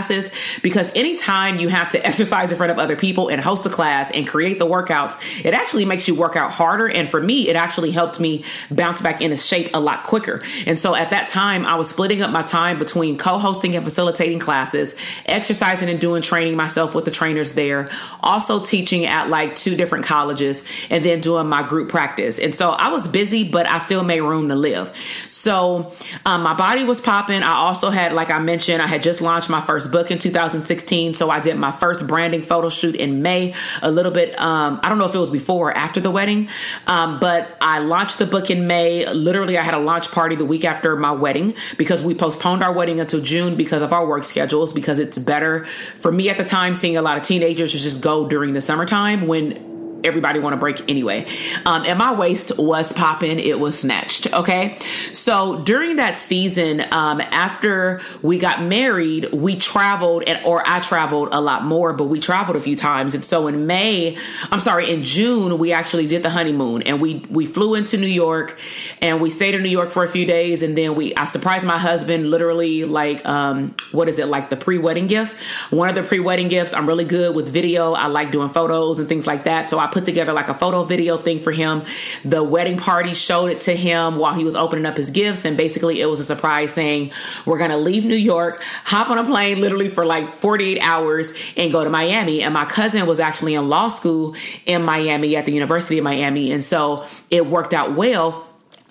because 0.62 0.89
anytime 0.96 1.60
you 1.60 1.70
have 1.70 1.89
to 1.89 2.06
exercise 2.08 2.51
in 2.51 2.58
front 2.58 2.72
of 2.72 2.80
other 2.80 2.96
people 2.96 3.30
and 3.30 3.42
host 3.42 3.66
a 3.66 3.70
class 3.70 4.12
and 4.12 4.27
create 4.27 4.60
the 4.60 4.66
workouts, 4.66 5.18
it 5.44 5.54
actually 5.54 5.86
makes 5.86 6.08
you 6.08 6.16
work 6.16 6.36
out 6.36 6.51
harder. 6.51 6.88
And 6.88 7.10
for 7.10 7.22
me, 7.22 7.48
it 7.48 7.56
actually 7.56 7.92
helped 7.92 8.20
me 8.20 8.44
bounce 8.70 9.01
back 9.01 9.22
into 9.22 9.38
shape 9.38 9.72
a 9.74 9.80
lot 9.80 10.04
quicker. 10.04 10.42
And 10.66 10.77
so 10.77 10.96
at 10.96 11.12
that 11.12 11.30
time, 11.30 11.66
I 11.66 11.75
was 11.75 11.89
splitting 11.89 12.22
up 12.22 12.32
my 12.32 12.44
time 12.44 12.80
between 12.80 13.18
co 13.18 13.38
hosting 13.38 13.75
and 13.75 13.84
facilitating 13.84 14.39
classes, 14.39 14.96
exercising 15.25 15.89
and 15.89 16.00
doing 16.00 16.22
training 16.22 16.56
myself 16.56 16.96
with 16.96 17.06
the 17.06 17.12
trainers 17.12 17.54
there, 17.54 17.89
also 18.22 18.60
teaching 18.60 19.06
at 19.06 19.30
like 19.30 19.56
two 19.56 19.75
different 19.75 20.06
colleges, 20.06 20.63
and 20.89 21.04
then 21.04 21.22
doing 21.22 21.48
my 21.48 21.63
group 21.63 21.89
practice. 21.89 22.39
And 22.39 22.54
so 22.54 22.72
I 22.72 22.89
was 22.89 23.08
busy, 23.08 23.44
but 23.44 23.68
I 23.68 23.80
still 23.80 24.04
made 24.04 24.22
room 24.22 24.50
to 24.50 24.56
live. 24.56 24.96
So 25.38 25.91
um, 26.25 26.41
my 26.41 26.56
body 26.56 26.84
was 26.84 27.00
popping. 27.00 27.44
I 27.44 27.53
also 27.53 27.91
had, 27.91 28.13
like 28.13 28.32
I 28.32 28.39
mentioned, 28.39 28.82
I 28.82 28.88
had 28.88 29.03
just 29.03 29.22
launched 29.22 29.50
my 29.50 29.62
first 29.62 29.91
book 29.91 30.10
in 30.10 30.17
2016. 30.17 31.13
So 31.13 31.29
I 31.29 31.39
did 31.39 31.58
my 31.58 31.72
first 31.72 32.08
branding 32.08 32.41
photo 32.41 32.70
shoot 32.70 32.96
in 32.96 33.22
May, 33.22 33.53
a 33.84 33.91
little 33.91 34.12
bit. 34.12 34.39
Um, 34.41 34.79
I 34.82 34.89
don't 34.89 34.98
know 34.98 35.06
if 35.06 35.13
it 35.13 35.20
was 35.20 35.29
before 35.29 35.70
or 35.70 35.77
after 35.77 36.00
the 36.00 36.10
wedding, 36.10 36.50
um, 36.88 37.20
but 37.20 37.56
I 37.62 37.79
launched 37.79 38.17
the 38.17 38.25
book 38.25 38.50
in 38.50 38.65
May. 38.65 39.08
Literally, 39.13 39.58
I 39.60 39.62
had 39.62 39.75
a 39.75 39.79
launch 39.79 40.10
party 40.12 40.36
the 40.36 40.46
week 40.46 40.65
after 40.65 40.96
my 40.96 41.12
wedding 41.12 41.53
because 41.77 42.03
we 42.03 42.15
postponed 42.15 42.63
our 42.63 42.74
wedding 42.74 43.00
until 43.00 43.22
June 43.22 43.56
because 43.56 43.84
of 43.84 43.94
our 43.94 44.08
work 44.08 44.24
schedules, 44.24 44.74
because 44.74 44.98
it's 44.98 45.20
better 45.20 45.65
for 45.98 46.12
me 46.12 46.29
at 46.29 46.38
the 46.38 46.46
time 46.46 46.74
seeing 46.74 46.98
a 46.98 47.01
lot 47.01 47.15
of 47.17 47.24
teenagers 47.24 47.74
just 47.74 48.01
go 48.01 48.27
during 48.27 48.53
the 48.53 48.62
summertime 48.62 49.27
when 49.27 49.76
everybody 50.08 50.40
want 50.40 50.54
to 50.54 50.58
break 50.58 50.90
anyway. 50.90 51.26
Um, 51.66 51.84
and 51.86 51.98
my 51.98 52.14
waist 52.14 52.58
was 52.58 52.92
popping, 52.92 53.40
it 53.40 53.60
was 53.60 53.80
snatched. 53.80 54.34
Okay. 54.34 54.78
So 55.12 55.60
during 55.62 55.98
that 55.98 56.16
season, 56.16 56.86
um, 56.92 57.22
after 57.22 58.02
we 58.22 58.38
got 58.38 58.62
married, 58.62 59.32
we 59.34 59.56
traveled 59.58 60.24
and, 60.28 60.44
or 60.46 60.64
I 60.66 60.80
traveled 60.80 61.30
a 61.32 61.42
lot 61.42 61.64
more, 61.64 61.94
but 61.94 62.06
we 62.06 62.20
traveled 62.20 62.58
a 62.58 62.62
few 62.62 62.76
times. 62.76 63.14
And 63.16 63.24
so 63.24 63.48
in 63.48 63.68
May, 63.68 64.18
I'm 64.52 64.60
sorry, 64.60 64.92
in 64.92 65.04
June, 65.04 65.58
we 65.58 65.72
actually 65.74 66.08
did 66.08 66.24
the 66.24 66.30
honeymoon 66.30 66.84
and 66.84 67.02
we, 67.02 67.26
we 67.30 67.46
flew 67.46 67.76
into 67.76 67.98
New 67.98 68.08
York 68.08 68.58
and 69.02 69.22
we 69.22 69.30
stayed 69.30 69.56
in 69.56 69.64
New 69.64 69.70
York 69.70 69.92
for 69.92 70.04
a 70.04 70.08
few 70.08 70.26
days. 70.26 70.64
And 70.64 70.78
then 70.78 70.96
we, 70.96 71.16
I 71.16 71.26
surprised 71.26 71.66
my 71.66 71.78
husband 71.78 72.30
literally 72.30 72.86
like, 72.86 73.26
um, 73.26 73.76
what 73.92 74.10
is 74.10 74.20
it? 74.20 74.28
Like 74.28 74.50
the 74.50 74.58
pre-wedding 74.58 75.08
gift, 75.08 75.36
one 75.72 75.90
of 75.90 75.96
the 75.96 76.04
pre-wedding 76.04 76.48
gifts. 76.48 76.74
I'm 76.74 76.88
really 76.88 77.06
good 77.06 77.36
with 77.36 77.48
video. 77.50 77.94
I 77.94 78.08
like 78.08 78.32
doing 78.32 78.50
photos 78.50 79.00
and 79.00 79.08
things 79.08 79.28
like 79.28 79.44
that. 79.44 79.70
So 79.70 79.80
I 79.80 79.88
put 79.98 80.06
together 80.06 80.32
like 80.32 80.48
a 80.48 80.54
photo 80.54 80.84
video 80.84 81.18
thing 81.18 81.39
for 81.39 81.51
him. 81.51 81.84
The 82.24 82.44
wedding 82.44 82.77
party 82.77 83.16
showed 83.16 83.48
it 83.48 83.62
to 83.62 83.75
him 83.75 84.18
while 84.18 84.36
he 84.36 84.44
was 84.44 84.56
opening 84.56 84.86
up 84.86 84.96
his 84.96 85.10
gifts. 85.10 85.44
And 85.44 85.58
basically, 85.58 86.01
it 86.01 86.06
was 86.06 86.20
a 86.20 86.24
surprise 86.24 86.72
saying, 86.72 87.12
We're 87.48 87.58
to 87.58 87.77
leave 87.77 88.06
New 88.06 88.16
York, 88.16 88.62
hop 88.84 89.10
on 89.10 89.18
a 89.18 89.24
plane 89.24 89.60
literally 89.60 89.89
for 89.89 90.06
like 90.06 90.36
48 90.36 90.80
hours, 90.82 91.34
and 91.56 91.72
go 91.72 91.84
to 91.84 91.89
Miami. 91.89 92.44
And 92.44 92.54
my 92.54 92.66
cousin 92.66 93.08
was 93.08 93.20
actually 93.20 93.56
in 93.56 93.70
law 93.70 93.89
school 93.89 94.36
in 94.68 94.84
Miami 94.84 95.36
at 95.36 95.46
the 95.48 95.51
University 95.51 95.98
of 95.98 96.04
Miami. 96.04 96.51
And 96.51 96.63
so 96.63 97.06
it 97.32 97.48
worked 97.48 97.74
out 97.74 97.96
well 97.96 98.47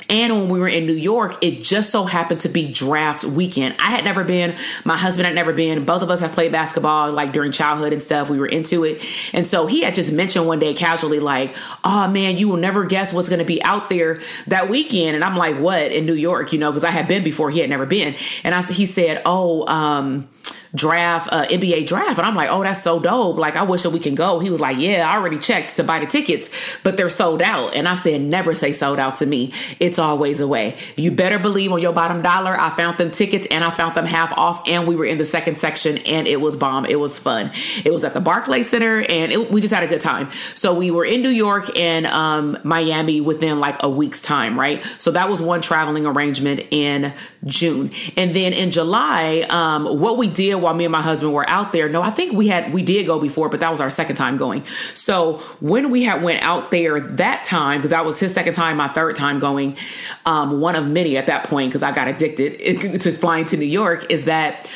and 0.09 0.33
when 0.35 0.49
we 0.49 0.59
were 0.59 0.69
in 0.69 0.87
New 0.87 0.95
York, 0.95 1.37
it 1.43 1.63
just 1.63 1.91
so 1.91 2.05
happened 2.05 2.41
to 2.41 2.49
be 2.49 2.71
draft 2.71 3.25
weekend. 3.25 3.75
I 3.79 3.91
had 3.91 4.05
never 4.05 4.23
been, 4.23 4.57
my 4.85 4.97
husband 4.97 5.27
had 5.27 5.35
never 5.35 5.53
been. 5.53 5.85
Both 5.85 6.03
of 6.03 6.11
us 6.11 6.21
have 6.21 6.33
played 6.33 6.53
basketball 6.53 7.11
like 7.11 7.33
during 7.33 7.53
childhood 7.53 7.93
and 7.93 8.03
stuff. 8.03 8.31
We 8.31 8.39
were 8.39 8.47
into 8.47 8.85
it. 8.85 9.05
And 9.33 9.47
so 9.47 9.67
he 9.67 9.83
had 9.83 9.95
just 9.95 10.13
mentioned 10.13 10.47
one 10.47 10.59
day 10.59 10.75
casually, 10.75 11.19
like, 11.19 11.55
oh 11.85 12.09
man, 12.09 12.37
you 12.37 12.49
will 12.49 12.57
never 12.57 12.85
guess 12.85 13.13
what's 13.13 13.29
going 13.29 13.41
to 13.41 13.45
be 13.45 13.63
out 13.65 13.91
there 13.91 14.21
that 14.47 14.69
weekend. 14.69 15.17
And 15.17 15.25
I'm 15.25 15.37
like, 15.37 15.59
what? 15.59 15.91
In 15.91 16.07
New 16.07 16.15
York, 16.15 16.53
you 16.53 16.59
know, 16.59 16.71
because 16.71 16.85
I 16.85 16.91
had 16.91 17.09
been 17.09 17.25
before, 17.25 17.51
he 17.51 17.59
had 17.61 17.71
never 17.71 17.87
been. 17.87 18.15
And 18.45 18.55
I, 18.55 18.63
he 18.63 18.87
said, 18.87 19.23
oh, 19.25 19.67
um, 19.67 20.29
draft, 20.75 21.29
uh, 21.33 21.47
NBA 21.47 21.87
draft. 21.87 22.19
And 22.19 22.27
I'm 22.27 22.35
like, 22.35 22.51
oh, 22.51 22.63
that's 22.63 22.83
so 22.83 23.01
dope. 23.01 23.37
Like, 23.37 23.57
I 23.57 23.63
wish 23.63 23.83
that 23.83 23.91
we 23.91 23.99
can 23.99 24.15
go. 24.15 24.39
He 24.39 24.51
was 24.51 24.61
like, 24.61 24.77
yeah, 24.77 25.09
I 25.11 25.17
already 25.17 25.39
checked 25.39 25.75
to 25.77 25.85
buy 25.85 26.01
the 26.01 26.07
tickets, 26.07 26.51
but 26.83 26.97
they're 26.97 27.11
sold 27.11 27.43
out. 27.43 27.75
And 27.75 27.89
I 27.89 27.97
said, 27.97 28.21
never 28.21 28.55
say 28.55 28.73
sold 28.73 28.99
out 28.99 29.17
to 29.17 29.27
me. 29.27 29.53
It's 29.81 29.99
always 29.99 30.41
a 30.41 30.47
way. 30.47 30.77
You 30.97 31.11
better 31.11 31.39
believe 31.39 31.73
on 31.73 31.81
your 31.81 31.93
bottom 31.93 32.23
dollar, 32.23 32.59
I 32.59 32.71
found 32.71 32.99
them 32.99 33.11
tickets 33.11 33.47
and 33.51 33.65
I 33.65 33.71
found 33.71 33.97
them 33.97 34.07
half 34.07 34.33
off. 34.37 34.63
And 34.69 34.87
we 34.87 34.97
were 34.97 35.07
in 35.07 35.19
the 35.19 35.25
second 35.25 35.59
section 35.59 35.99
and 35.99 36.27
it 36.27 36.41
was 36.41 36.57
bomb. 36.57 36.85
It 36.87 37.01
was 37.01 37.19
fun. 37.19 37.51
It 37.85 37.93
was 37.93 38.05
at 38.05 38.15
the 38.15 38.21
Barclays 38.21 38.69
Center 38.69 39.01
and 39.01 39.33
it, 39.33 39.51
we 39.51 39.61
just 39.61 39.73
had 39.73 39.83
a 39.83 39.89
good 39.89 40.01
time. 40.01 40.31
So 40.55 40.75
we 40.75 40.91
were 40.91 41.05
in 41.05 41.23
New 41.23 41.31
York 41.31 41.77
and 41.77 42.07
um, 42.07 42.59
Miami 42.65 43.21
within 43.21 43.61
like 43.61 43.77
a 43.81 43.89
week's 43.89 44.21
time, 44.21 44.59
right? 44.59 44.85
So 44.99 45.11
that 45.13 45.29
was 45.29 45.41
one 45.41 45.63
traveling 45.63 46.07
arrangement 46.07 46.61
in 46.71 47.13
June. 47.47 47.91
And 48.17 48.35
then 48.35 48.53
in 48.53 48.71
July, 48.71 49.47
um, 49.49 50.01
what 50.01 50.19
we 50.19 50.29
did 50.29 50.57
while 50.57 50.75
me 50.75 50.85
and 50.85 50.93
my 50.93 51.03
husband 51.03 51.33
were 51.33 51.49
out 51.49 51.73
there. 51.73 51.89
No, 51.89 52.03
I 52.03 52.11
think 52.11 52.33
we 52.33 52.49
had 52.49 52.73
we 52.73 52.83
did 52.83 53.07
go 53.07 53.19
before, 53.19 53.49
but 53.49 53.61
that 53.61 53.71
was 53.71 53.81
our 53.81 53.91
second 53.91 54.17
time 54.17 54.37
going. 54.37 54.65
So 54.95 55.39
when 55.61 55.91
we 55.91 56.03
had 56.03 56.23
went 56.23 56.43
out 56.43 56.71
there 56.71 57.01
that 57.01 57.45
time, 57.45 57.79
because 57.79 57.91
that 57.91 58.05
was 58.05 58.19
his 58.19 58.35
second 58.35 58.55
time, 58.55 58.77
my 58.77 58.89
third 58.89 59.17
time 59.17 59.39
going, 59.39 59.77
um, 60.25 60.61
one 60.61 60.75
of 60.75 60.87
many 60.87 61.17
at 61.17 61.27
that 61.27 61.45
point, 61.45 61.71
because 61.71 61.83
I 61.83 61.93
got 61.93 62.09
addicted 62.09 63.01
to 63.01 63.13
flying 63.13 63.45
to 63.47 63.57
New 63.57 63.67
York, 63.67 64.11
is 64.11 64.25
that 64.25 64.69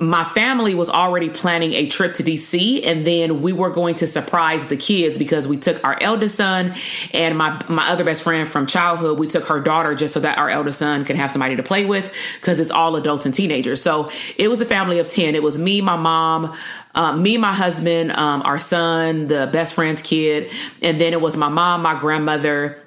my 0.00 0.24
family 0.30 0.74
was 0.74 0.88
already 0.88 1.28
planning 1.28 1.72
a 1.72 1.86
trip 1.86 2.14
to 2.14 2.22
DC 2.22 2.86
and 2.86 3.06
then 3.06 3.42
we 3.42 3.52
were 3.52 3.70
going 3.70 3.96
to 3.96 4.06
surprise 4.06 4.68
the 4.68 4.76
kids 4.76 5.18
because 5.18 5.48
we 5.48 5.56
took 5.56 5.82
our 5.84 5.98
eldest 6.00 6.36
son 6.36 6.74
and 7.12 7.36
my 7.36 7.64
my 7.68 7.88
other 7.88 8.04
best 8.04 8.22
friend 8.22 8.48
from 8.48 8.66
childhood. 8.66 9.18
We 9.18 9.26
took 9.26 9.44
her 9.46 9.60
daughter 9.60 9.94
just 9.94 10.14
so 10.14 10.20
that 10.20 10.38
our 10.38 10.48
eldest 10.48 10.78
son 10.78 11.04
could 11.04 11.16
have 11.16 11.30
somebody 11.30 11.56
to 11.56 11.62
play 11.62 11.84
with 11.84 12.12
because 12.40 12.60
it's 12.60 12.70
all 12.70 12.94
adults 12.96 13.26
and 13.26 13.34
teenagers. 13.34 13.82
So 13.82 14.10
it 14.36 14.48
was 14.48 14.60
a 14.60 14.66
family 14.66 14.98
of 14.98 15.08
10 15.08 15.34
it 15.34 15.42
was 15.42 15.58
me 15.58 15.80
my 15.80 15.96
mom 15.96 16.54
um, 16.94 17.22
me, 17.22 17.38
my 17.38 17.52
husband, 17.52 18.12
um, 18.12 18.42
our 18.42 18.58
son, 18.58 19.26
the 19.26 19.48
best 19.52 19.74
friend's 19.74 20.00
kid, 20.00 20.52
and 20.80 21.00
then 21.00 21.12
it 21.12 21.20
was 21.20 21.36
my 21.36 21.48
mom, 21.48 21.82
my 21.82 21.98
grandmother, 21.98 22.83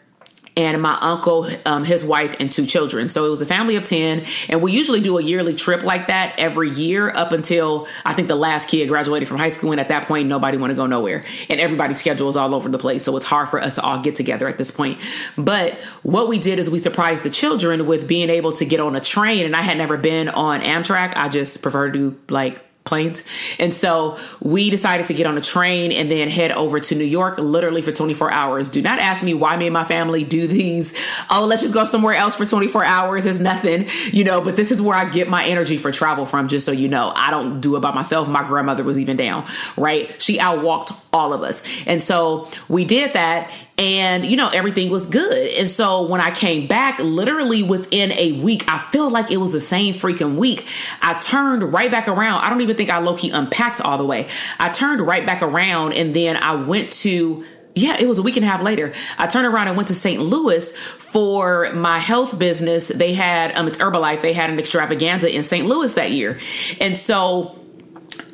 and 0.57 0.81
my 0.81 0.97
uncle, 1.01 1.47
um, 1.65 1.85
his 1.85 2.03
wife, 2.03 2.35
and 2.39 2.51
two 2.51 2.65
children. 2.65 3.09
So 3.09 3.25
it 3.25 3.29
was 3.29 3.41
a 3.41 3.45
family 3.45 3.75
of 3.75 3.83
10. 3.83 4.25
And 4.49 4.61
we 4.61 4.71
usually 4.71 5.01
do 5.01 5.19
a 5.19 5.21
yearly 5.21 5.53
trip 5.53 5.83
like 5.83 6.07
that 6.07 6.33
every 6.39 6.71
year 6.71 7.11
up 7.11 7.31
until 7.31 7.87
I 8.03 8.13
think 8.13 8.27
the 8.27 8.35
last 8.35 8.67
kid 8.67 8.87
graduated 8.87 9.27
from 9.27 9.37
high 9.37 9.51
school. 9.51 9.71
And 9.71 9.79
at 9.79 9.89
that 9.89 10.07
point, 10.07 10.27
nobody 10.27 10.57
want 10.57 10.71
to 10.71 10.75
go 10.75 10.87
nowhere. 10.87 11.23
And 11.47 11.61
everybody's 11.61 11.99
schedule 11.99 12.27
is 12.27 12.35
all 12.35 12.55
over 12.55 12.69
the 12.69 12.79
place. 12.79 13.03
So 13.03 13.15
it's 13.15 13.25
hard 13.25 13.49
for 13.49 13.61
us 13.61 13.75
to 13.75 13.83
all 13.83 13.99
get 13.99 14.15
together 14.15 14.47
at 14.47 14.57
this 14.57 14.71
point. 14.71 14.99
But 15.37 15.75
what 16.01 16.27
we 16.27 16.39
did 16.39 16.57
is 16.57 16.71
we 16.71 16.79
surprised 16.79 17.21
the 17.21 17.29
children 17.29 17.85
with 17.85 18.07
being 18.07 18.31
able 18.31 18.51
to 18.53 18.65
get 18.65 18.79
on 18.79 18.95
a 18.95 18.99
train. 18.99 19.45
And 19.45 19.55
I 19.55 19.61
had 19.61 19.77
never 19.77 19.95
been 19.95 20.27
on 20.27 20.61
Amtrak. 20.61 21.13
I 21.15 21.29
just 21.29 21.61
prefer 21.61 21.91
to 21.91 22.19
like 22.29 22.66
planes. 22.87 23.23
And 23.59 23.73
so 23.73 24.17
we 24.41 24.69
decided 24.69 25.05
to 25.07 25.13
get 25.13 25.27
on 25.27 25.37
a 25.37 25.41
train 25.41 25.91
and 25.91 26.09
then 26.09 26.29
head 26.29 26.51
over 26.53 26.79
to 26.79 26.95
New 26.95 27.03
York 27.03 27.37
literally 27.37 27.81
for 27.81 27.91
24 27.91 28.31
hours. 28.31 28.69
Do 28.69 28.81
not 28.81 28.99
ask 28.99 29.23
me 29.23 29.33
why 29.33 29.57
me 29.57 29.67
and 29.67 29.73
my 29.73 29.83
family 29.83 30.23
do 30.23 30.47
these. 30.47 30.97
Oh, 31.29 31.45
let's 31.45 31.61
just 31.61 31.73
go 31.73 31.83
somewhere 31.83 32.15
else 32.15 32.35
for 32.35 32.45
24 32.45 32.83
hours. 32.85 33.25
It's 33.25 33.39
nothing, 33.39 33.87
you 34.11 34.23
know, 34.23 34.41
but 34.41 34.55
this 34.55 34.71
is 34.71 34.81
where 34.81 34.95
I 34.95 35.09
get 35.09 35.29
my 35.29 35.45
energy 35.45 35.77
for 35.77 35.91
travel 35.91 36.25
from, 36.25 36.47
just 36.47 36.65
so 36.65 36.71
you 36.71 36.87
know. 36.87 37.11
I 37.15 37.29
don't 37.29 37.61
do 37.61 37.75
it 37.75 37.81
by 37.81 37.91
myself. 37.91 38.27
My 38.27 38.43
grandmother 38.47 38.83
was 38.83 38.97
even 38.97 39.17
down, 39.17 39.45
right? 39.75 40.19
She 40.21 40.37
outwalked 40.37 40.97
all 41.13 41.33
of 41.33 41.43
us. 41.43 41.63
And 41.85 42.01
so 42.01 42.47
we 42.69 42.85
did 42.85 43.13
that 43.13 43.51
and 43.77 44.25
you 44.25 44.35
know 44.35 44.49
everything 44.49 44.89
was 44.89 45.05
good 45.05 45.51
and 45.51 45.69
so 45.69 46.01
when 46.01 46.19
i 46.19 46.31
came 46.31 46.67
back 46.67 46.97
literally 46.99 47.61
within 47.61 48.11
a 48.13 48.31
week 48.33 48.63
i 48.67 48.79
feel 48.91 49.09
like 49.09 49.29
it 49.29 49.37
was 49.37 49.51
the 49.51 49.61
same 49.61 49.93
freaking 49.93 50.35
week 50.35 50.65
i 51.01 51.13
turned 51.15 51.61
right 51.71 51.91
back 51.91 52.07
around 52.07 52.43
i 52.43 52.49
don't 52.49 52.61
even 52.61 52.75
think 52.75 52.89
i 52.89 52.97
low-key 52.97 53.29
unpacked 53.29 53.79
all 53.79 53.97
the 53.97 54.05
way 54.05 54.27
i 54.59 54.69
turned 54.69 55.01
right 55.01 55.25
back 55.25 55.41
around 55.41 55.93
and 55.93 56.15
then 56.15 56.35
i 56.37 56.55
went 56.55 56.91
to 56.91 57.45
yeah, 57.77 57.95
it 57.99 58.07
was 58.07 58.17
a 58.17 58.23
week 58.23 58.37
and 58.37 58.43
a 58.43 58.47
half 58.47 58.63
later. 58.63 58.91
I 59.19 59.27
turned 59.27 59.45
around 59.45 59.67
and 59.67 59.77
went 59.77 59.89
to 59.89 59.93
St. 59.93 60.19
Louis 60.19 60.75
for 60.75 61.71
my 61.73 61.99
health 61.99 62.39
business. 62.39 62.87
They 62.87 63.13
had, 63.13 63.55
um, 63.55 63.67
it's 63.67 63.77
Herbalife, 63.77 64.23
they 64.23 64.33
had 64.33 64.49
an 64.49 64.57
extravaganza 64.57 65.31
in 65.31 65.43
St. 65.43 65.67
Louis 65.67 65.93
that 65.93 66.11
year. 66.11 66.39
And 66.81 66.97
so 66.97 67.55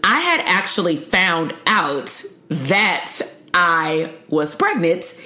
I 0.01 0.21
had 0.21 0.45
actually 0.45 0.95
found 0.95 1.53
out 1.67 2.23
that 2.47 3.21
I 3.53 4.11
was 4.29 4.55
pregnant 4.55 5.19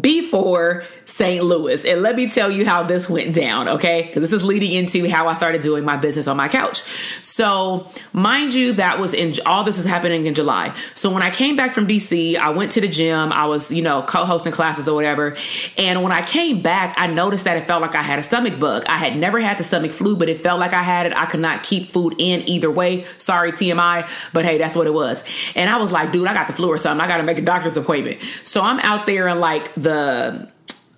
before 0.00 0.84
St. 1.06 1.44
Louis. 1.44 1.84
And 1.84 2.02
let 2.02 2.16
me 2.16 2.28
tell 2.28 2.50
you 2.50 2.64
how 2.64 2.82
this 2.82 3.08
went 3.08 3.34
down, 3.34 3.68
okay? 3.68 4.02
Because 4.02 4.22
this 4.22 4.32
is 4.32 4.44
leading 4.44 4.72
into 4.72 5.08
how 5.08 5.28
I 5.28 5.34
started 5.34 5.62
doing 5.62 5.84
my 5.84 5.96
business 5.96 6.26
on 6.26 6.36
my 6.36 6.48
couch. 6.48 6.82
So, 7.22 7.88
mind 8.12 8.54
you, 8.54 8.72
that 8.74 8.98
was 8.98 9.14
in 9.14 9.34
all 9.46 9.64
this 9.64 9.78
is 9.78 9.84
happening 9.84 10.26
in 10.26 10.34
July. 10.34 10.74
So, 10.94 11.10
when 11.12 11.22
I 11.22 11.30
came 11.30 11.56
back 11.56 11.72
from 11.72 11.86
DC, 11.86 12.36
I 12.36 12.50
went 12.50 12.72
to 12.72 12.80
the 12.80 12.88
gym. 12.88 13.32
I 13.32 13.46
was, 13.46 13.72
you 13.72 13.82
know, 13.82 14.02
co 14.02 14.24
hosting 14.24 14.52
classes 14.52 14.88
or 14.88 14.94
whatever. 14.94 15.36
And 15.76 16.02
when 16.02 16.12
I 16.12 16.22
came 16.22 16.62
back, 16.62 16.94
I 16.98 17.06
noticed 17.06 17.44
that 17.44 17.56
it 17.56 17.66
felt 17.66 17.82
like 17.82 17.94
I 17.94 18.02
had 18.02 18.18
a 18.18 18.22
stomach 18.22 18.58
bug. 18.58 18.84
I 18.86 18.98
had 18.98 19.16
never 19.16 19.40
had 19.40 19.58
the 19.58 19.64
stomach 19.64 19.92
flu, 19.92 20.16
but 20.16 20.28
it 20.28 20.42
felt 20.42 20.58
like 20.58 20.72
I 20.72 20.82
had 20.82 21.06
it. 21.06 21.16
I 21.16 21.26
could 21.26 21.40
not 21.40 21.62
keep 21.62 21.90
food 21.90 22.14
in 22.18 22.48
either 22.48 22.70
way. 22.70 23.04
Sorry, 23.18 23.52
TMI, 23.52 24.08
but 24.32 24.44
hey, 24.44 24.58
that's 24.58 24.74
what 24.74 24.86
it 24.86 24.94
was. 24.94 25.22
And 25.54 25.68
I 25.68 25.78
was 25.78 25.92
like, 25.92 26.12
dude, 26.12 26.26
I 26.26 26.34
got 26.34 26.46
the 26.46 26.52
flu 26.54 26.68
or 26.68 26.78
something. 26.78 27.04
I 27.04 27.08
got 27.08 27.18
to 27.18 27.22
make 27.22 27.38
a 27.38 27.42
doctor's 27.42 27.76
appointment. 27.76 28.20
So, 28.44 28.62
I'm 28.62 28.80
out 28.80 29.06
there 29.06 29.28
in 29.28 29.40
like 29.40 29.74
the 29.74 30.48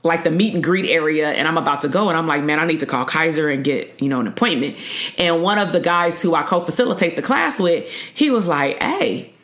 like 0.06 0.24
the 0.24 0.30
meet 0.30 0.54
and 0.54 0.64
greet 0.64 0.88
area 0.90 1.30
and 1.30 1.46
I'm 1.46 1.58
about 1.58 1.82
to 1.82 1.88
go 1.88 2.08
and 2.08 2.16
I'm 2.16 2.26
like, 2.26 2.42
man, 2.42 2.58
I 2.58 2.64
need 2.64 2.80
to 2.80 2.86
call 2.86 3.04
Kaiser 3.04 3.48
and 3.48 3.62
get, 3.62 4.00
you 4.00 4.08
know, 4.08 4.20
an 4.20 4.26
appointment. 4.26 4.76
And 5.18 5.42
one 5.42 5.58
of 5.58 5.72
the 5.72 5.80
guys 5.80 6.22
who 6.22 6.34
I 6.34 6.42
co-facilitate 6.42 7.16
the 7.16 7.22
class 7.22 7.58
with, 7.58 7.90
he 7.90 8.30
was 8.30 8.46
like, 8.46 8.82
Hey, 8.82 9.34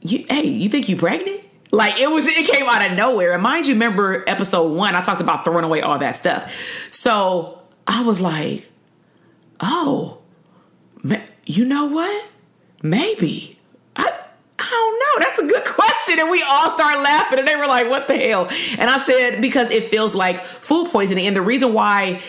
you 0.00 0.24
hey, 0.28 0.44
you 0.46 0.68
think 0.68 0.88
you 0.88 0.96
pregnant? 0.96 1.40
Like 1.70 1.98
it 1.98 2.10
was 2.10 2.26
it 2.26 2.46
came 2.46 2.66
out 2.66 2.88
of 2.88 2.96
nowhere. 2.96 3.32
And 3.32 3.42
mind 3.42 3.66
you, 3.66 3.74
remember 3.74 4.24
episode 4.26 4.72
one, 4.72 4.94
I 4.94 5.02
talked 5.02 5.20
about 5.20 5.44
throwing 5.44 5.64
away 5.64 5.80
all 5.80 5.98
that 5.98 6.16
stuff. 6.16 6.54
So 6.90 7.60
I 7.86 8.02
was 8.02 8.20
like, 8.20 8.68
oh, 9.60 10.18
you 11.46 11.64
know 11.64 11.86
what? 11.86 12.28
Maybe. 12.82 13.58
Know. 15.18 15.26
That's 15.26 15.38
a 15.38 15.46
good 15.46 15.64
question 15.66 16.18
and 16.18 16.30
we 16.30 16.42
all 16.42 16.70
start 16.72 17.02
laughing 17.02 17.38
and 17.38 17.48
they 17.48 17.56
were 17.56 17.66
like, 17.66 17.88
what 17.88 18.08
the 18.08 18.16
hell? 18.16 18.48
And 18.78 18.90
I 18.90 19.04
said, 19.04 19.40
because 19.40 19.70
it 19.70 19.90
feels 19.90 20.14
like 20.14 20.42
food 20.42 20.90
poisoning. 20.90 21.26
And 21.26 21.36
the 21.36 21.42
reason 21.42 21.72
why 21.72 22.20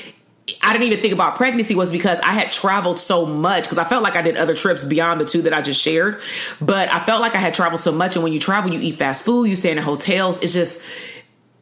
I 0.62 0.74
didn't 0.74 0.88
even 0.88 1.02
think 1.02 1.14
about 1.14 1.36
pregnancy 1.36 1.74
was 1.74 1.92
because 1.92 2.20
I 2.20 2.32
had 2.32 2.52
traveled 2.52 3.00
so 3.00 3.26
much 3.26 3.64
because 3.64 3.78
I 3.78 3.86
felt 3.86 4.04
like 4.04 4.16
I 4.16 4.22
did 4.22 4.36
other 4.36 4.56
trips 4.56 4.84
beyond 4.84 5.22
the 5.22 5.26
two 5.26 5.44
that 5.44 5.54
I 5.54 5.62
just 5.62 5.82
shared. 5.82 6.22
But 6.60 6.92
I 6.92 7.00
felt 7.00 7.22
like 7.22 7.34
I 7.34 7.40
had 7.40 7.54
traveled 7.54 7.82
so 7.82 7.92
much. 7.92 8.16
And 8.16 8.24
when 8.24 8.34
you 8.34 8.40
travel, 8.40 8.74
you 8.74 8.80
eat 8.80 8.98
fast 8.98 9.24
food, 9.24 9.46
you 9.46 9.56
stay 9.56 9.72
in 9.72 9.78
hotels. 9.78 10.42
It's 10.42 10.54
just, 10.54 10.84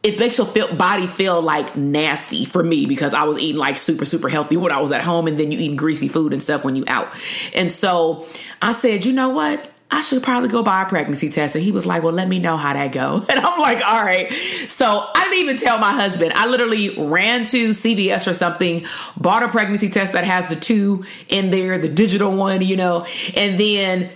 it 0.02 0.18
makes 0.18 0.36
your 0.36 0.48
feel, 0.48 0.74
body 0.74 1.06
feel 1.06 1.40
like 1.40 1.76
nasty 1.76 2.44
for 2.44 2.62
me 2.62 2.86
because 2.86 3.14
I 3.14 3.22
was 3.22 3.38
eating 3.38 3.58
like 3.58 3.76
super, 3.76 4.04
super 4.04 4.28
healthy 4.28 4.56
when 4.56 4.72
I 4.72 4.80
was 4.80 4.90
at 4.90 5.02
home. 5.02 5.28
And 5.28 5.38
then 5.38 5.52
you 5.52 5.60
eating 5.60 5.76
greasy 5.76 6.08
food 6.08 6.32
and 6.32 6.42
stuff 6.42 6.64
when 6.64 6.74
you 6.74 6.84
out. 6.88 7.14
And 7.54 7.70
so 7.70 8.26
I 8.60 8.72
said, 8.72 9.04
you 9.04 9.12
know 9.12 9.28
what? 9.28 9.71
I 9.92 10.00
should 10.00 10.22
probably 10.22 10.48
go 10.48 10.62
buy 10.62 10.82
a 10.82 10.86
pregnancy 10.86 11.28
test. 11.28 11.54
And 11.54 11.62
he 11.62 11.70
was 11.70 11.84
like, 11.84 12.02
Well, 12.02 12.14
let 12.14 12.26
me 12.26 12.38
know 12.38 12.56
how 12.56 12.72
that 12.72 12.92
go. 12.92 13.24
And 13.32 13.38
I'm 13.38 13.60
like, 13.60 13.82
All 13.84 14.02
right. 14.02 14.32
So 14.68 15.08
I 15.14 15.24
didn't 15.24 15.38
even 15.38 15.58
tell 15.58 15.78
my 15.78 15.92
husband. 15.92 16.32
I 16.34 16.46
literally 16.46 16.98
ran 16.98 17.44
to 17.46 17.70
CVS 17.70 18.26
or 18.26 18.34
something, 18.34 18.86
bought 19.16 19.42
a 19.42 19.48
pregnancy 19.48 19.90
test 19.90 20.14
that 20.14 20.24
has 20.24 20.48
the 20.48 20.56
two 20.56 21.04
in 21.28 21.50
there, 21.50 21.78
the 21.78 21.88
digital 21.88 22.34
one, 22.34 22.62
you 22.62 22.76
know, 22.76 23.06
and 23.36 23.60
then 23.60 24.10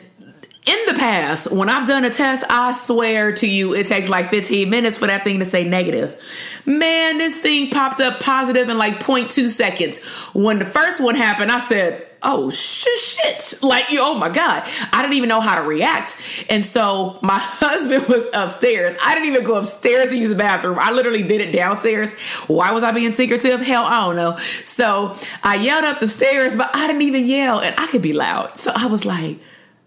in 0.66 0.78
the 0.86 0.94
past, 0.94 1.52
when 1.52 1.68
I've 1.68 1.86
done 1.86 2.04
a 2.04 2.10
test, 2.10 2.44
I 2.50 2.72
swear 2.72 3.32
to 3.32 3.46
you, 3.46 3.74
it 3.74 3.86
takes 3.86 4.08
like 4.08 4.30
15 4.30 4.68
minutes 4.68 4.98
for 4.98 5.06
that 5.06 5.22
thing 5.22 5.38
to 5.38 5.46
say 5.46 5.64
negative. 5.64 6.20
Man, 6.64 7.18
this 7.18 7.36
thing 7.36 7.70
popped 7.70 8.00
up 8.00 8.20
positive 8.20 8.68
in 8.68 8.76
like 8.76 8.98
0.2 8.98 9.48
seconds. 9.48 10.02
When 10.34 10.58
the 10.58 10.64
first 10.64 11.00
one 11.00 11.14
happened, 11.14 11.52
I 11.52 11.60
said, 11.60 12.04
oh 12.24 12.50
shit, 12.50 12.98
shit. 12.98 13.62
Like, 13.62 13.90
you 13.90 14.00
oh 14.00 14.18
my 14.18 14.28
God. 14.28 14.64
I 14.92 15.02
didn't 15.02 15.14
even 15.14 15.28
know 15.28 15.40
how 15.40 15.54
to 15.54 15.62
react. 15.62 16.16
And 16.50 16.64
so 16.64 17.20
my 17.22 17.38
husband 17.40 18.08
was 18.08 18.26
upstairs. 18.32 18.96
I 19.04 19.14
didn't 19.14 19.28
even 19.28 19.44
go 19.44 19.54
upstairs 19.54 20.08
to 20.08 20.18
use 20.18 20.30
the 20.30 20.34
bathroom. 20.34 20.80
I 20.80 20.90
literally 20.90 21.22
did 21.22 21.40
it 21.40 21.52
downstairs. 21.52 22.12
Why 22.48 22.72
was 22.72 22.82
I 22.82 22.90
being 22.90 23.12
secretive? 23.12 23.60
Hell, 23.60 23.84
I 23.84 24.04
don't 24.04 24.16
know. 24.16 24.36
So 24.64 25.14
I 25.44 25.54
yelled 25.54 25.84
up 25.84 26.00
the 26.00 26.08
stairs, 26.08 26.56
but 26.56 26.74
I 26.74 26.88
didn't 26.88 27.02
even 27.02 27.26
yell 27.26 27.60
and 27.60 27.78
I 27.78 27.86
could 27.86 28.02
be 28.02 28.12
loud. 28.12 28.58
So 28.58 28.72
I 28.74 28.86
was 28.86 29.04
like, 29.04 29.38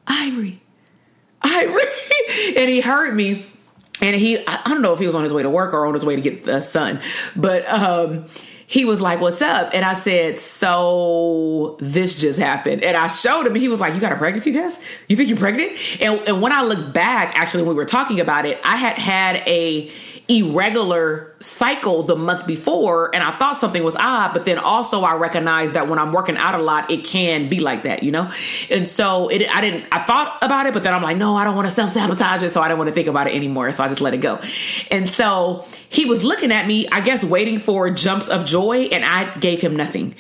Ivory, 0.10 0.60
Ivory. 1.42 1.84
and 2.56 2.70
he 2.70 2.82
heard 2.82 3.16
me. 3.16 3.46
And 4.02 4.16
he, 4.16 4.38
I 4.48 4.62
don't 4.70 4.82
know 4.82 4.94
if 4.94 5.00
he 5.00 5.06
was 5.06 5.16
on 5.16 5.24
his 5.24 5.34
way 5.34 5.44
to 5.44 5.50
work 5.50 5.74
or 5.74 5.86
on 5.86 5.94
his 5.94 6.06
way 6.06 6.16
to 6.16 6.22
get 6.22 6.46
the 6.46 6.62
son, 6.62 7.02
but, 7.36 7.68
um, 7.68 8.28
he 8.70 8.86
was 8.86 9.02
like, 9.02 9.20
What's 9.20 9.42
up? 9.42 9.72
And 9.74 9.84
I 9.84 9.96
said, 9.96 10.38
So 10.38 11.76
this 11.80 12.14
just 12.14 12.38
happened. 12.38 12.84
And 12.84 12.96
I 12.96 13.08
showed 13.08 13.48
him, 13.48 13.56
he 13.56 13.68
was 13.68 13.82
like, 13.82 13.96
You 13.96 14.00
got 14.00 14.12
a 14.12 14.16
pregnancy 14.16 14.54
test? 14.54 14.80
You 15.08 15.18
think 15.18 15.28
you're 15.28 15.40
pregnant? 15.40 15.72
And, 16.00 16.22
and 16.28 16.40
when 16.40 16.52
I 16.52 16.62
look 16.62 16.94
back, 16.94 17.34
actually, 17.36 17.64
when 17.64 17.70
we 17.70 17.78
were 17.78 17.86
talking 17.86 18.20
about 18.20 18.46
it, 18.46 18.60
I 18.64 18.76
had 18.76 18.96
had 19.00 19.38
a 19.48 19.92
irregular 20.30 21.36
cycle 21.40 22.04
the 22.04 22.16
month 22.16 22.46
before 22.46 23.14
and 23.16 23.24
I 23.24 23.36
thought 23.38 23.60
something 23.60 23.84
was 23.84 23.96
odd, 23.96 24.34
but 24.34 24.46
then 24.46 24.60
also 24.60 25.02
I 25.02 25.16
recognized 25.16 25.74
that 25.74 25.88
when 25.88 25.98
I'm 25.98 26.14
working 26.14 26.38
out 26.38 26.54
a 26.54 26.62
lot, 26.62 26.92
it 26.92 27.04
can 27.04 27.50
be 27.50 27.60
like 27.60 27.84
that, 27.84 28.04
you 28.04 28.12
know? 28.12 28.32
And 28.70 28.88
so 28.88 29.30
it 29.30 29.50
I 29.50 29.62
didn't 29.62 29.88
I 29.92 30.00
thought 30.00 30.38
about 30.42 30.68
it, 30.68 30.74
but 30.74 30.84
then 30.84 30.94
I'm 30.94 31.02
like, 31.02 31.18
no, 31.18 31.36
I 31.36 31.44
don't 31.44 31.56
want 31.56 31.68
to 31.68 31.74
self-sabotage 31.74 32.44
it, 32.44 32.50
so 32.50 32.62
I 32.62 32.68
didn't 32.68 32.78
want 32.78 32.90
to 32.90 32.94
think 32.94 33.08
about 33.08 33.28
it 33.28 33.34
anymore. 33.34 33.72
So 33.72 33.84
I 33.84 33.88
just 33.88 34.02
let 34.02 34.14
it 34.14 34.22
go. 34.22 34.40
And 34.92 35.10
so 35.10 35.66
he 35.90 36.06
was 36.06 36.24
looking 36.24 36.52
at 36.52 36.68
me, 36.68 36.88
I 36.90 37.02
guess 37.02 37.24
waiting 37.24 37.58
for 37.58 37.90
jumps 37.90 38.28
of 38.28 38.46
joy, 38.46 38.90
and 38.92 39.04
I 39.04 39.36
gave 39.40 39.62
him 39.62 39.76
nothing. 39.76 40.16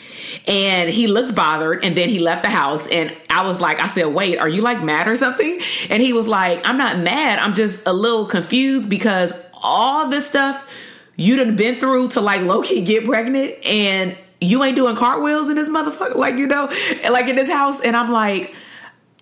And 0.48 0.89
he 0.89 1.06
looked 1.06 1.36
bothered, 1.36 1.86
and 1.86 1.96
then 1.96 2.10
he 2.10 2.18
left 2.20 2.44
the 2.44 2.50
house. 2.50 2.88
And 2.88 3.16
I 3.30 3.46
was 3.46 3.62
like, 3.62 3.80
I 3.80 3.88
said, 3.88 4.06
wait, 4.06 4.39
are 4.39 4.50
you 4.50 4.62
like 4.62 4.82
mad 4.82 5.08
or 5.08 5.16
something? 5.16 5.60
And 5.89 6.01
he 6.01 6.13
was 6.13 6.28
like, 6.28 6.68
I'm 6.68 6.78
not 6.78 6.98
mad, 6.98 7.38
I'm 7.38 7.54
just 7.54 7.86
a 7.86 7.94
little 7.94 8.25
confused 8.25 8.89
because 8.89 9.34
all 9.63 10.10
this 10.10 10.28
stuff 10.28 10.70
you 11.16 11.36
done 11.36 11.56
been 11.58 11.75
through 11.75 12.08
to 12.10 12.22
like 12.22 12.42
low 12.44 12.62
key 12.62 12.82
get 12.82 13.06
pregnant 13.06 13.56
and 13.66 14.18
you 14.39 14.63
ain't 14.63 14.78
doing 14.78 14.96
cartwheels 14.96 15.50
in 15.50 15.56
this 15.56 15.68
motherfucker, 15.68 16.16
like 16.16 16.38
you 16.38 16.48
know, 16.48 16.72
like 17.10 17.28
in 17.28 17.36
this 17.36 17.51
house. 17.51 17.82
And 17.82 17.96
I'm 17.96 18.10
like, 18.10 18.56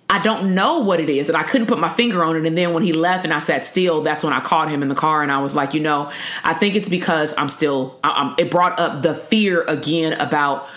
I 0.10 0.20
don't 0.20 0.54
know 0.54 0.80
what 0.80 1.00
it 1.00 1.10
is. 1.10 1.28
And 1.28 1.38
I 1.38 1.44
couldn't 1.44 1.68
put 1.68 1.80
my 1.80 1.90
finger 1.90 2.24
on 2.24 2.36
it. 2.36 2.46
And 2.46 2.58
then 2.58 2.74
when 2.74 2.84
he 2.84 2.94
left 2.94 3.24
and 3.24 3.34
I 3.34 3.40
sat 3.40 3.66
still, 3.66 4.04
that's 4.04 4.24
when 4.24 4.32
I 4.32 4.40
caught 4.40 4.70
him 4.70 4.82
in 4.82 4.90
the 4.90 4.96
car 4.96 5.24
and 5.24 5.32
I 5.32 5.40
was 5.40 5.56
like, 5.56 5.74
you 5.74 5.80
know, 5.80 6.12
I 6.44 6.54
think 6.54 6.76
it's 6.76 6.88
because 6.88 7.34
I'm 7.38 7.50
still, 7.50 8.00
I'm, 8.04 8.36
it 8.38 8.52
brought 8.52 8.80
up 8.80 9.02
the 9.02 9.16
fear 9.16 9.64
again 9.64 10.14
about 10.14 10.68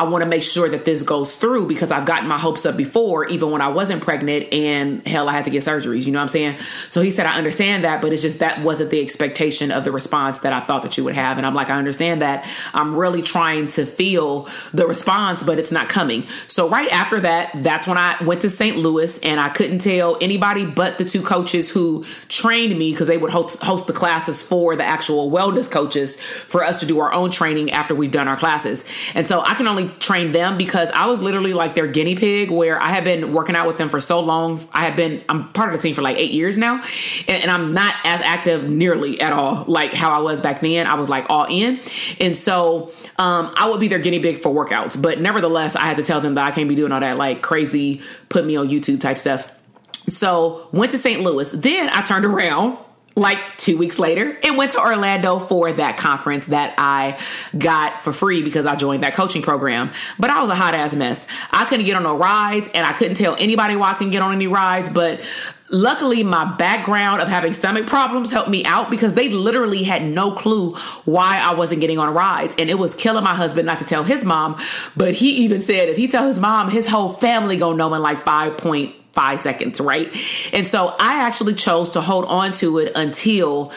I 0.00 0.04
want 0.04 0.22
to 0.22 0.26
make 0.26 0.42
sure 0.42 0.66
that 0.66 0.86
this 0.86 1.02
goes 1.02 1.36
through 1.36 1.66
because 1.66 1.90
I've 1.90 2.06
gotten 2.06 2.26
my 2.26 2.38
hopes 2.38 2.64
up 2.64 2.74
before, 2.74 3.26
even 3.26 3.50
when 3.50 3.60
I 3.60 3.68
wasn't 3.68 4.02
pregnant 4.02 4.50
and 4.50 5.06
hell, 5.06 5.28
I 5.28 5.32
had 5.32 5.44
to 5.44 5.50
get 5.50 5.62
surgeries. 5.62 6.06
You 6.06 6.12
know 6.12 6.20
what 6.20 6.22
I'm 6.22 6.28
saying? 6.28 6.56
So 6.88 7.02
he 7.02 7.10
said, 7.10 7.26
I 7.26 7.36
understand 7.36 7.84
that, 7.84 8.00
but 8.00 8.10
it's 8.10 8.22
just 8.22 8.38
that 8.38 8.62
wasn't 8.62 8.88
the 8.88 9.02
expectation 9.02 9.70
of 9.70 9.84
the 9.84 9.92
response 9.92 10.38
that 10.38 10.54
I 10.54 10.60
thought 10.60 10.84
that 10.84 10.96
you 10.96 11.04
would 11.04 11.14
have. 11.16 11.36
And 11.36 11.46
I'm 11.46 11.54
like, 11.54 11.68
I 11.68 11.76
understand 11.76 12.22
that. 12.22 12.48
I'm 12.72 12.94
really 12.94 13.20
trying 13.20 13.66
to 13.68 13.84
feel 13.84 14.48
the 14.72 14.86
response, 14.86 15.42
but 15.42 15.58
it's 15.58 15.70
not 15.70 15.90
coming. 15.90 16.26
So 16.48 16.66
right 16.66 16.90
after 16.90 17.20
that, 17.20 17.50
that's 17.56 17.86
when 17.86 17.98
I 17.98 18.16
went 18.24 18.40
to 18.40 18.48
St. 18.48 18.78
Louis 18.78 19.18
and 19.18 19.38
I 19.38 19.50
couldn't 19.50 19.80
tell 19.80 20.16
anybody 20.22 20.64
but 20.64 20.96
the 20.96 21.04
two 21.04 21.20
coaches 21.20 21.68
who 21.68 22.06
trained 22.28 22.78
me 22.78 22.90
because 22.92 23.08
they 23.08 23.18
would 23.18 23.32
host, 23.32 23.60
host 23.60 23.86
the 23.86 23.92
classes 23.92 24.40
for 24.40 24.76
the 24.76 24.84
actual 24.84 25.30
wellness 25.30 25.70
coaches 25.70 26.18
for 26.18 26.64
us 26.64 26.80
to 26.80 26.86
do 26.86 27.00
our 27.00 27.12
own 27.12 27.30
training 27.30 27.72
after 27.72 27.94
we've 27.94 28.10
done 28.10 28.28
our 28.28 28.38
classes. 28.38 28.82
And 29.14 29.26
so 29.26 29.42
I 29.42 29.52
can 29.52 29.68
only 29.68 29.89
train 29.98 30.32
them 30.32 30.56
because 30.56 30.90
I 30.90 31.06
was 31.06 31.22
literally 31.22 31.52
like 31.52 31.74
their 31.74 31.86
guinea 31.86 32.16
pig 32.16 32.50
where 32.50 32.80
I 32.80 32.88
have 32.88 33.04
been 33.04 33.32
working 33.32 33.56
out 33.56 33.66
with 33.66 33.78
them 33.78 33.88
for 33.88 34.00
so 34.00 34.20
long. 34.20 34.60
I 34.72 34.84
have 34.84 34.96
been, 34.96 35.22
I'm 35.28 35.52
part 35.52 35.72
of 35.72 35.80
the 35.80 35.82
team 35.82 35.94
for 35.94 36.02
like 36.02 36.16
eight 36.16 36.32
years 36.32 36.58
now, 36.58 36.82
and, 37.28 37.42
and 37.42 37.50
I'm 37.50 37.74
not 37.74 37.94
as 38.04 38.20
active 38.20 38.68
nearly 38.68 39.20
at 39.20 39.32
all 39.32 39.64
like 39.66 39.92
how 39.92 40.10
I 40.10 40.20
was 40.20 40.40
back 40.40 40.60
then. 40.60 40.86
I 40.86 40.94
was 40.94 41.08
like 41.08 41.26
all 41.28 41.46
in. 41.48 41.80
And 42.20 42.36
so 42.36 42.90
um, 43.18 43.52
I 43.56 43.68
would 43.68 43.80
be 43.80 43.88
their 43.88 43.98
guinea 43.98 44.20
pig 44.20 44.38
for 44.38 44.52
workouts. 44.52 45.00
But 45.00 45.20
nevertheless, 45.20 45.76
I 45.76 45.82
had 45.82 45.96
to 45.96 46.02
tell 46.02 46.20
them 46.20 46.34
that 46.34 46.46
I 46.46 46.50
can't 46.50 46.68
be 46.68 46.74
doing 46.74 46.92
all 46.92 47.00
that 47.00 47.16
like 47.16 47.42
crazy, 47.42 48.02
put 48.28 48.44
me 48.44 48.56
on 48.56 48.68
YouTube 48.68 49.00
type 49.00 49.18
stuff. 49.18 49.50
So 50.08 50.68
went 50.72 50.92
to 50.92 50.98
St. 50.98 51.20
Louis. 51.20 51.50
Then 51.52 51.88
I 51.90 52.02
turned 52.02 52.24
around 52.24 52.78
like 53.16 53.38
two 53.58 53.76
weeks 53.76 53.98
later 53.98 54.38
and 54.42 54.56
went 54.56 54.72
to 54.72 54.80
Orlando 54.80 55.38
for 55.38 55.72
that 55.72 55.96
conference 55.96 56.46
that 56.46 56.74
I 56.78 57.18
got 57.58 58.00
for 58.00 58.12
free 58.12 58.42
because 58.42 58.66
I 58.66 58.76
joined 58.76 59.02
that 59.02 59.14
coaching 59.14 59.42
program. 59.42 59.90
But 60.18 60.30
I 60.30 60.40
was 60.40 60.50
a 60.50 60.54
hot 60.54 60.74
ass 60.74 60.94
mess. 60.94 61.26
I 61.50 61.64
couldn't 61.64 61.86
get 61.86 61.96
on 61.96 62.04
no 62.04 62.16
rides 62.16 62.68
and 62.72 62.86
I 62.86 62.92
couldn't 62.92 63.16
tell 63.16 63.36
anybody 63.38 63.76
why 63.76 63.90
I 63.90 63.94
couldn't 63.94 64.12
get 64.12 64.22
on 64.22 64.32
any 64.32 64.46
rides. 64.46 64.88
But 64.88 65.20
luckily, 65.70 66.22
my 66.22 66.56
background 66.56 67.20
of 67.20 67.28
having 67.28 67.52
stomach 67.52 67.86
problems 67.86 68.30
helped 68.30 68.48
me 68.48 68.64
out 68.64 68.90
because 68.90 69.14
they 69.14 69.28
literally 69.28 69.82
had 69.82 70.02
no 70.02 70.32
clue 70.32 70.74
why 71.04 71.38
I 71.38 71.54
wasn't 71.54 71.80
getting 71.80 71.98
on 71.98 72.14
rides. 72.14 72.54
And 72.58 72.70
it 72.70 72.78
was 72.78 72.94
killing 72.94 73.24
my 73.24 73.34
husband 73.34 73.66
not 73.66 73.80
to 73.80 73.84
tell 73.84 74.04
his 74.04 74.24
mom. 74.24 74.60
But 74.96 75.14
he 75.14 75.30
even 75.44 75.60
said 75.60 75.88
if 75.88 75.96
he 75.96 76.06
tell 76.06 76.26
his 76.26 76.38
mom, 76.38 76.70
his 76.70 76.86
whole 76.86 77.12
family 77.12 77.56
gonna 77.56 77.76
know 77.76 77.92
in 77.92 78.02
like 78.02 78.24
five 78.24 78.56
point 78.56 78.94
five 79.20 79.38
seconds, 79.38 79.78
right? 79.80 80.16
And 80.50 80.66
so 80.66 80.94
I 80.98 81.20
actually 81.26 81.52
chose 81.52 81.90
to 81.90 82.00
hold 82.00 82.24
on 82.24 82.52
to 82.52 82.78
it 82.78 82.92
until 82.96 83.70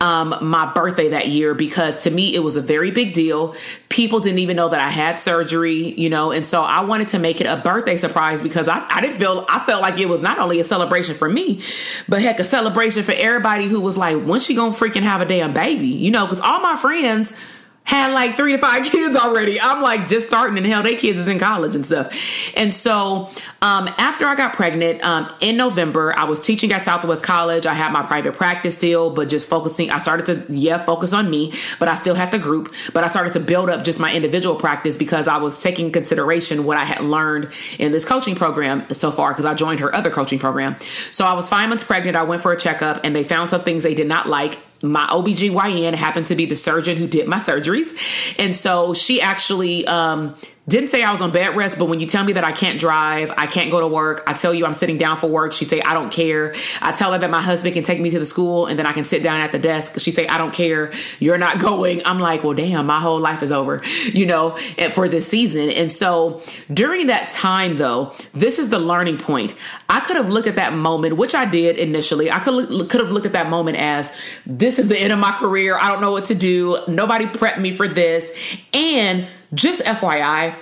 um, 0.00 0.36
my 0.40 0.72
birthday 0.72 1.08
that 1.08 1.28
year 1.28 1.52
because 1.52 2.04
to 2.04 2.10
me 2.10 2.32
it 2.32 2.40
was 2.40 2.56
a 2.56 2.60
very 2.60 2.92
big 2.92 3.12
deal. 3.12 3.56
People 3.88 4.20
didn't 4.20 4.38
even 4.38 4.54
know 4.54 4.68
that 4.68 4.78
I 4.78 4.90
had 4.90 5.18
surgery, 5.18 5.94
you 5.98 6.08
know, 6.08 6.30
and 6.30 6.46
so 6.46 6.62
I 6.62 6.84
wanted 6.84 7.08
to 7.08 7.18
make 7.18 7.40
it 7.40 7.46
a 7.46 7.56
birthday 7.56 7.96
surprise 7.96 8.40
because 8.40 8.68
I, 8.68 8.86
I 8.88 9.00
didn't 9.00 9.16
feel 9.16 9.44
I 9.48 9.58
felt 9.60 9.82
like 9.82 9.98
it 9.98 10.08
was 10.08 10.20
not 10.20 10.38
only 10.38 10.60
a 10.60 10.64
celebration 10.64 11.16
for 11.16 11.28
me, 11.28 11.60
but 12.08 12.22
heck, 12.22 12.38
a 12.38 12.44
celebration 12.44 13.02
for 13.02 13.12
everybody 13.12 13.66
who 13.66 13.80
was 13.80 13.96
like, 13.96 14.22
when's 14.22 14.44
she 14.44 14.54
gonna 14.54 14.74
freaking 14.74 15.02
have 15.02 15.20
a 15.20 15.24
damn 15.24 15.52
baby? 15.52 15.88
You 15.88 16.12
know, 16.12 16.24
because 16.24 16.40
all 16.40 16.60
my 16.60 16.76
friends 16.76 17.32
had 17.84 18.12
like 18.12 18.36
three 18.36 18.52
to 18.52 18.58
five 18.58 18.84
kids 18.90 19.14
already. 19.14 19.60
I'm 19.60 19.82
like 19.82 20.08
just 20.08 20.26
starting, 20.26 20.56
and 20.56 20.66
hell, 20.66 20.82
they 20.82 20.96
kids 20.96 21.18
is 21.18 21.28
in 21.28 21.38
college 21.38 21.74
and 21.74 21.84
stuff. 21.84 22.12
And 22.56 22.74
so, 22.74 23.30
um, 23.62 23.88
after 23.98 24.26
I 24.26 24.34
got 24.34 24.54
pregnant 24.54 25.02
um, 25.04 25.32
in 25.40 25.56
November, 25.56 26.14
I 26.18 26.24
was 26.24 26.40
teaching 26.40 26.72
at 26.72 26.82
Southwest 26.82 27.22
College. 27.22 27.66
I 27.66 27.74
had 27.74 27.92
my 27.92 28.02
private 28.02 28.34
practice 28.34 28.74
still, 28.74 29.10
but 29.10 29.28
just 29.28 29.48
focusing. 29.48 29.90
I 29.90 29.98
started 29.98 30.26
to 30.26 30.52
yeah 30.52 30.78
focus 30.84 31.12
on 31.12 31.30
me, 31.30 31.52
but 31.78 31.88
I 31.88 31.94
still 31.94 32.14
had 32.14 32.30
the 32.30 32.38
group. 32.38 32.74
But 32.92 33.04
I 33.04 33.08
started 33.08 33.32
to 33.34 33.40
build 33.40 33.68
up 33.68 33.84
just 33.84 34.00
my 34.00 34.12
individual 34.12 34.56
practice 34.56 34.96
because 34.96 35.28
I 35.28 35.36
was 35.36 35.62
taking 35.62 35.92
consideration 35.92 36.64
what 36.64 36.78
I 36.78 36.84
had 36.84 37.02
learned 37.02 37.50
in 37.78 37.92
this 37.92 38.04
coaching 38.04 38.34
program 38.34 38.86
so 38.92 39.10
far 39.10 39.32
because 39.32 39.44
I 39.44 39.54
joined 39.54 39.80
her 39.80 39.94
other 39.94 40.10
coaching 40.10 40.38
program. 40.38 40.76
So 41.12 41.24
I 41.24 41.34
was 41.34 41.48
five 41.48 41.68
months 41.68 41.84
pregnant. 41.84 42.16
I 42.16 42.22
went 42.22 42.42
for 42.42 42.52
a 42.52 42.58
checkup, 42.58 43.00
and 43.04 43.14
they 43.14 43.24
found 43.24 43.50
some 43.50 43.62
things 43.62 43.82
they 43.82 43.94
did 43.94 44.06
not 44.06 44.26
like 44.26 44.58
my 44.84 45.06
OBGYN 45.06 45.94
happened 45.94 46.26
to 46.28 46.34
be 46.34 46.46
the 46.46 46.56
surgeon 46.56 46.96
who 46.96 47.06
did 47.06 47.26
my 47.26 47.38
surgeries. 47.38 47.96
And 48.38 48.54
so 48.54 48.94
she 48.94 49.20
actually 49.20 49.86
um, 49.86 50.34
didn't 50.66 50.88
say 50.88 51.02
I 51.02 51.12
was 51.12 51.20
on 51.20 51.30
bed 51.30 51.56
rest, 51.56 51.78
but 51.78 51.86
when 51.86 52.00
you 52.00 52.06
tell 52.06 52.24
me 52.24 52.32
that 52.34 52.44
I 52.44 52.52
can't 52.52 52.80
drive, 52.80 53.30
I 53.36 53.46
can't 53.46 53.70
go 53.70 53.80
to 53.80 53.86
work, 53.86 54.22
I 54.26 54.32
tell 54.32 54.54
you 54.54 54.64
I'm 54.64 54.72
sitting 54.72 54.96
down 54.96 55.18
for 55.18 55.26
work, 55.26 55.52
she 55.52 55.66
say 55.66 55.82
I 55.82 55.92
don't 55.92 56.10
care. 56.10 56.54
I 56.80 56.92
tell 56.92 57.12
her 57.12 57.18
that 57.18 57.30
my 57.30 57.42
husband 57.42 57.74
can 57.74 57.82
take 57.82 58.00
me 58.00 58.08
to 58.10 58.18
the 58.18 58.24
school 58.24 58.66
and 58.66 58.78
then 58.78 58.86
I 58.86 58.92
can 58.92 59.04
sit 59.04 59.22
down 59.22 59.40
at 59.40 59.52
the 59.52 59.58
desk. 59.58 60.00
She 60.00 60.10
say 60.10 60.26
I 60.26 60.38
don't 60.38 60.54
care. 60.54 60.92
You're 61.20 61.36
not 61.36 61.58
going. 61.64 62.00
I'm 62.06 62.18
like, 62.18 62.44
well, 62.44 62.54
damn, 62.54 62.86
my 62.86 62.98
whole 62.98 63.20
life 63.20 63.42
is 63.42 63.52
over, 63.52 63.82
you 64.06 64.24
know, 64.24 64.56
for 64.94 65.06
this 65.08 65.28
season. 65.28 65.68
And 65.68 65.90
so 65.90 66.40
during 66.72 67.08
that 67.08 67.30
time, 67.30 67.76
though, 67.76 68.12
this 68.32 68.58
is 68.58 68.70
the 68.70 68.78
learning 68.78 69.18
point. 69.18 69.54
I 69.90 70.00
could 70.00 70.16
have 70.16 70.30
looked 70.30 70.46
at 70.46 70.56
that 70.56 70.72
moment, 70.72 71.18
which 71.18 71.34
I 71.34 71.44
did 71.44 71.76
initially. 71.76 72.30
I 72.30 72.38
could 72.38 72.88
could 72.88 73.00
have 73.00 73.10
looked 73.10 73.26
at 73.26 73.32
that 73.32 73.50
moment 73.50 73.76
as 73.76 74.10
this 74.46 74.78
is 74.78 74.88
the 74.88 74.98
end 74.98 75.12
of 75.12 75.18
my 75.18 75.32
career. 75.32 75.76
I 75.78 75.90
don't 75.90 76.00
know 76.00 76.12
what 76.12 76.26
to 76.26 76.34
do. 76.34 76.78
Nobody 76.88 77.26
prepped 77.26 77.60
me 77.60 77.70
for 77.70 77.86
this, 77.86 78.32
and 78.72 79.26
just 79.54 79.82
FYI, 79.82 80.56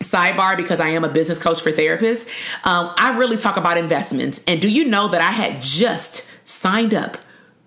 sidebar 0.00 0.56
because 0.56 0.80
I 0.80 0.88
am 0.90 1.04
a 1.04 1.08
business 1.08 1.38
coach 1.38 1.62
for 1.62 1.72
therapists, 1.72 2.28
um, 2.64 2.92
I 2.96 3.16
really 3.16 3.36
talk 3.36 3.56
about 3.56 3.78
investments. 3.78 4.42
And 4.46 4.60
do 4.60 4.68
you 4.68 4.84
know 4.84 5.08
that 5.08 5.20
I 5.20 5.30
had 5.30 5.62
just 5.62 6.30
signed 6.46 6.94
up 6.94 7.18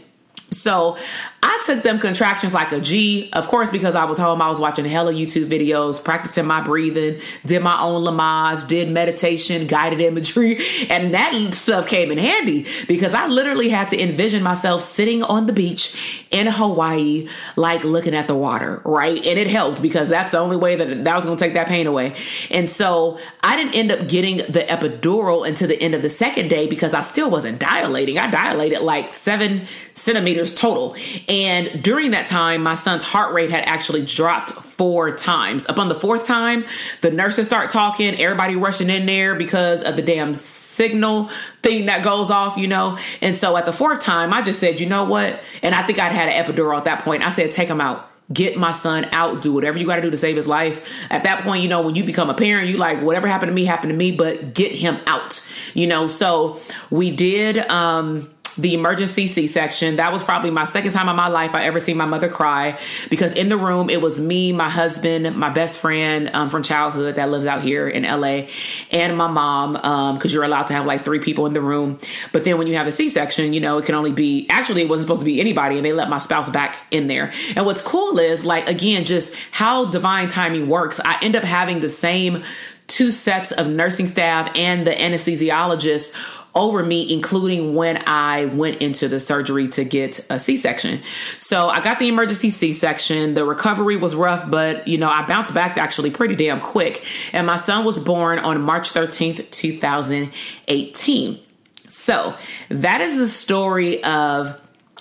So 0.50 0.96
I 1.42 1.62
took 1.64 1.82
them 1.82 1.98
contractions 1.98 2.54
like 2.54 2.72
a 2.72 2.80
G. 2.80 3.30
Of 3.32 3.46
course, 3.48 3.70
because 3.70 3.94
I 3.94 4.04
was 4.04 4.18
home, 4.18 4.42
I 4.42 4.48
was 4.48 4.58
watching 4.60 4.84
hella 4.84 5.12
YouTube 5.12 5.46
videos, 5.46 6.02
practicing 6.02 6.44
my 6.44 6.60
breathing, 6.60 7.20
did 7.44 7.62
my 7.62 7.80
own 7.80 8.04
Lamaze, 8.04 8.66
did 8.66 8.90
meditation, 8.90 9.66
guided 9.66 10.00
imagery, 10.00 10.58
and 10.90 11.14
that 11.14 11.54
stuff 11.54 11.86
came 11.86 12.10
in 12.10 12.18
handy 12.18 12.66
because 12.88 13.14
I 13.14 13.26
literally 13.26 13.68
had 13.68 13.88
to 13.88 14.00
envision 14.00 14.42
myself 14.42 14.82
sitting 14.82 15.22
on 15.22 15.46
the 15.46 15.52
beach 15.52 16.26
in 16.30 16.46
Hawaii, 16.46 17.28
like 17.56 17.84
looking 17.84 18.14
at 18.14 18.28
the 18.28 18.34
water, 18.34 18.82
right? 18.84 19.16
And 19.16 19.38
it 19.38 19.48
helped 19.48 19.82
because 19.82 20.08
that's 20.08 20.32
the 20.32 20.38
only 20.38 20.56
way 20.56 20.76
that 20.76 21.04
that 21.04 21.14
was 21.16 21.24
going 21.24 21.36
to 21.36 21.44
take 21.44 21.54
that 21.54 21.68
pain 21.68 21.86
away. 21.86 22.14
And 22.50 22.68
so 22.68 23.18
I 23.42 23.56
didn't 23.56 23.74
end 23.74 23.92
up 23.92 24.08
getting 24.08 24.38
the 24.38 24.66
epidural 24.68 25.46
until 25.46 25.68
the 25.68 25.80
end 25.80 25.94
of 25.94 26.02
the 26.02 26.10
second 26.10 26.48
day 26.48 26.66
because 26.66 26.94
I 26.94 27.00
still 27.00 27.30
wasn't 27.30 27.58
dilating. 27.58 28.18
I 28.18 28.30
dilated 28.30 28.80
like 28.80 29.14
seven 29.14 29.66
centimeters 29.94 30.35
total. 30.44 30.96
And 31.28 31.82
during 31.82 32.12
that 32.12 32.26
time, 32.26 32.62
my 32.62 32.74
son's 32.74 33.02
heart 33.02 33.32
rate 33.34 33.50
had 33.50 33.64
actually 33.64 34.04
dropped 34.04 34.50
four 34.50 35.14
times. 35.14 35.66
Upon 35.68 35.88
the 35.88 35.94
fourth 35.94 36.26
time, 36.26 36.66
the 37.00 37.10
nurses 37.10 37.46
start 37.46 37.70
talking, 37.70 38.18
everybody 38.20 38.56
rushing 38.56 38.90
in 38.90 39.06
there 39.06 39.34
because 39.34 39.82
of 39.82 39.96
the 39.96 40.02
damn 40.02 40.34
signal 40.34 41.30
thing 41.62 41.86
that 41.86 42.04
goes 42.04 42.30
off, 42.30 42.56
you 42.56 42.68
know. 42.68 42.98
And 43.22 43.34
so 43.34 43.56
at 43.56 43.66
the 43.66 43.72
fourth 43.72 44.00
time, 44.00 44.32
I 44.32 44.42
just 44.42 44.60
said, 44.60 44.78
you 44.78 44.86
know 44.86 45.04
what? 45.04 45.40
And 45.62 45.74
I 45.74 45.82
think 45.82 45.98
I'd 45.98 46.12
had 46.12 46.28
an 46.28 46.44
epidural 46.44 46.76
at 46.76 46.84
that 46.84 47.02
point. 47.02 47.26
I 47.26 47.30
said, 47.30 47.50
take 47.50 47.68
him 47.68 47.80
out 47.80 48.10
get 48.32 48.56
my 48.56 48.72
son 48.72 49.08
out 49.12 49.40
do 49.40 49.52
whatever 49.52 49.78
you 49.78 49.86
got 49.86 49.96
to 49.96 50.02
do 50.02 50.10
to 50.10 50.16
save 50.16 50.34
his 50.34 50.48
life 50.48 50.90
at 51.10 51.22
that 51.22 51.42
point 51.42 51.62
you 51.62 51.68
know 51.68 51.80
when 51.80 51.94
you 51.94 52.02
become 52.02 52.28
a 52.28 52.34
parent 52.34 52.68
you 52.68 52.76
like 52.76 53.00
whatever 53.00 53.28
happened 53.28 53.48
to 53.48 53.54
me 53.54 53.64
happened 53.64 53.90
to 53.90 53.96
me 53.96 54.10
but 54.10 54.52
get 54.52 54.72
him 54.72 54.98
out 55.06 55.46
you 55.74 55.86
know 55.86 56.08
so 56.08 56.58
we 56.90 57.12
did 57.12 57.58
um 57.70 58.28
the 58.56 58.74
emergency 58.74 59.26
C 59.26 59.46
section. 59.46 59.96
That 59.96 60.12
was 60.12 60.22
probably 60.22 60.50
my 60.50 60.64
second 60.64 60.92
time 60.92 61.08
in 61.08 61.16
my 61.16 61.28
life 61.28 61.54
I 61.54 61.64
ever 61.64 61.80
seen 61.80 61.96
my 61.96 62.06
mother 62.06 62.28
cry 62.28 62.78
because 63.10 63.32
in 63.32 63.48
the 63.48 63.56
room 63.56 63.90
it 63.90 64.00
was 64.00 64.20
me, 64.20 64.52
my 64.52 64.68
husband, 64.68 65.36
my 65.36 65.50
best 65.50 65.78
friend 65.78 66.30
um, 66.34 66.50
from 66.50 66.62
childhood 66.62 67.16
that 67.16 67.30
lives 67.30 67.46
out 67.46 67.62
here 67.62 67.88
in 67.88 68.02
LA, 68.02 68.46
and 68.90 69.16
my 69.16 69.28
mom 69.28 69.72
because 69.74 70.32
um, 70.32 70.34
you're 70.34 70.44
allowed 70.44 70.66
to 70.68 70.74
have 70.74 70.86
like 70.86 71.04
three 71.04 71.18
people 71.20 71.46
in 71.46 71.52
the 71.52 71.60
room. 71.60 71.98
But 72.32 72.44
then 72.44 72.58
when 72.58 72.66
you 72.66 72.76
have 72.76 72.86
a 72.86 72.92
C 72.92 73.08
section, 73.08 73.52
you 73.52 73.60
know, 73.60 73.78
it 73.78 73.84
can 73.84 73.94
only 73.94 74.12
be 74.12 74.46
actually 74.50 74.82
it 74.82 74.88
wasn't 74.88 75.06
supposed 75.06 75.20
to 75.22 75.26
be 75.26 75.40
anybody, 75.40 75.76
and 75.76 75.84
they 75.84 75.92
let 75.92 76.08
my 76.08 76.18
spouse 76.18 76.50
back 76.50 76.78
in 76.90 77.06
there. 77.06 77.32
And 77.54 77.66
what's 77.66 77.82
cool 77.82 78.18
is 78.18 78.44
like, 78.44 78.68
again, 78.68 79.04
just 79.04 79.36
how 79.50 79.86
divine 79.86 80.28
timing 80.28 80.68
works. 80.68 81.00
I 81.04 81.18
end 81.22 81.36
up 81.36 81.44
having 81.44 81.80
the 81.80 81.88
same 81.88 82.42
two 82.86 83.10
sets 83.10 83.52
of 83.52 83.66
nursing 83.66 84.06
staff 84.06 84.50
and 84.54 84.86
the 84.86 84.92
anesthesiologist 84.92 86.14
over 86.56 86.82
me, 86.82 87.12
including 87.12 87.74
when 87.74 88.02
I 88.06 88.46
went 88.46 88.82
into 88.82 89.06
the 89.06 89.20
surgery 89.20 89.68
to 89.68 89.84
get 89.84 90.26
a 90.30 90.40
C 90.40 90.56
section. 90.56 91.00
So 91.38 91.68
I 91.68 91.80
got 91.80 91.98
the 91.98 92.08
emergency 92.08 92.50
C 92.50 92.72
section. 92.72 93.34
The 93.34 93.44
recovery 93.44 93.96
was 93.96 94.16
rough, 94.16 94.50
but 94.50 94.88
you 94.88 94.98
know, 94.98 95.10
I 95.10 95.24
bounced 95.26 95.54
back 95.54 95.78
actually 95.78 96.10
pretty 96.10 96.34
damn 96.34 96.60
quick. 96.60 97.04
And 97.32 97.46
my 97.46 97.58
son 97.58 97.84
was 97.84 97.98
born 97.98 98.38
on 98.40 98.60
March 98.62 98.92
13th, 98.92 99.50
2018. 99.50 101.40
So 101.88 102.34
that 102.68 103.00
is 103.00 103.16
the 103.16 103.28
story 103.28 104.02
of 104.02 104.60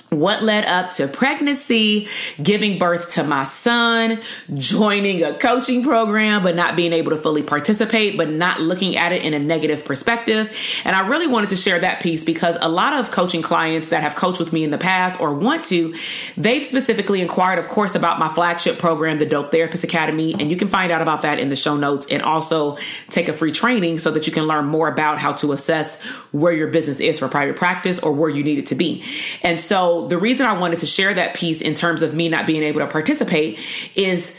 what 0.09 0.43
led 0.43 0.65
up 0.65 0.91
to 0.91 1.07
pregnancy, 1.07 2.07
giving 2.41 2.77
birth 2.77 3.11
to 3.11 3.23
my 3.23 3.43
son, 3.43 4.19
joining 4.53 5.23
a 5.23 5.33
coaching 5.33 5.83
program, 5.83 6.43
but 6.43 6.55
not 6.55 6.75
being 6.75 6.93
able 6.93 7.11
to 7.11 7.17
fully 7.17 7.43
participate, 7.43 8.17
but 8.17 8.29
not 8.29 8.59
looking 8.59 8.95
at 8.97 9.11
it 9.11 9.23
in 9.23 9.33
a 9.33 9.39
negative 9.39 9.83
perspective. 9.83 10.55
And 10.83 10.95
I 10.95 11.07
really 11.07 11.27
wanted 11.27 11.49
to 11.49 11.55
share 11.55 11.79
that 11.79 12.01
piece 12.01 12.23
because 12.23 12.57
a 12.61 12.69
lot 12.69 12.93
of 12.93 13.11
coaching 13.11 13.41
clients 13.41 13.89
that 13.89 14.01
have 14.01 14.15
coached 14.15 14.39
with 14.39 14.53
me 14.53 14.63
in 14.63 14.71
the 14.71 14.77
past 14.77 15.19
or 15.19 15.33
want 15.33 15.63
to, 15.65 15.95
they've 16.37 16.63
specifically 16.63 17.21
inquired, 17.21 17.59
of 17.59 17.67
course, 17.67 17.95
about 17.95 18.19
my 18.19 18.29
flagship 18.29 18.77
program, 18.77 19.19
the 19.19 19.25
Dope 19.25 19.51
Therapist 19.51 19.83
Academy. 19.83 20.33
And 20.33 20.49
you 20.49 20.57
can 20.57 20.67
find 20.67 20.91
out 20.91 21.01
about 21.01 21.23
that 21.23 21.39
in 21.39 21.49
the 21.49 21.55
show 21.55 21.75
notes 21.75 22.07
and 22.07 22.21
also 22.21 22.77
take 23.09 23.27
a 23.27 23.33
free 23.33 23.51
training 23.51 23.99
so 23.99 24.11
that 24.11 24.27
you 24.27 24.33
can 24.33 24.45
learn 24.45 24.65
more 24.65 24.87
about 24.87 25.19
how 25.19 25.33
to 25.33 25.51
assess 25.51 26.01
where 26.31 26.53
your 26.53 26.67
business 26.67 26.99
is 26.99 27.19
for 27.19 27.27
private 27.27 27.55
practice 27.55 27.99
or 27.99 28.11
where 28.11 28.29
you 28.29 28.43
need 28.43 28.59
it 28.59 28.67
to 28.67 28.75
be. 28.75 29.03
And 29.41 29.59
so 29.59 29.94
the 30.01 30.17
reason 30.17 30.45
I 30.45 30.57
wanted 30.59 30.79
to 30.79 30.85
share 30.85 31.13
that 31.13 31.35
piece 31.35 31.61
in 31.61 31.73
terms 31.73 32.01
of 32.01 32.13
me 32.13 32.29
not 32.29 32.45
being 32.45 32.63
able 32.63 32.79
to 32.81 32.87
participate 32.87 33.59
is 33.95 34.35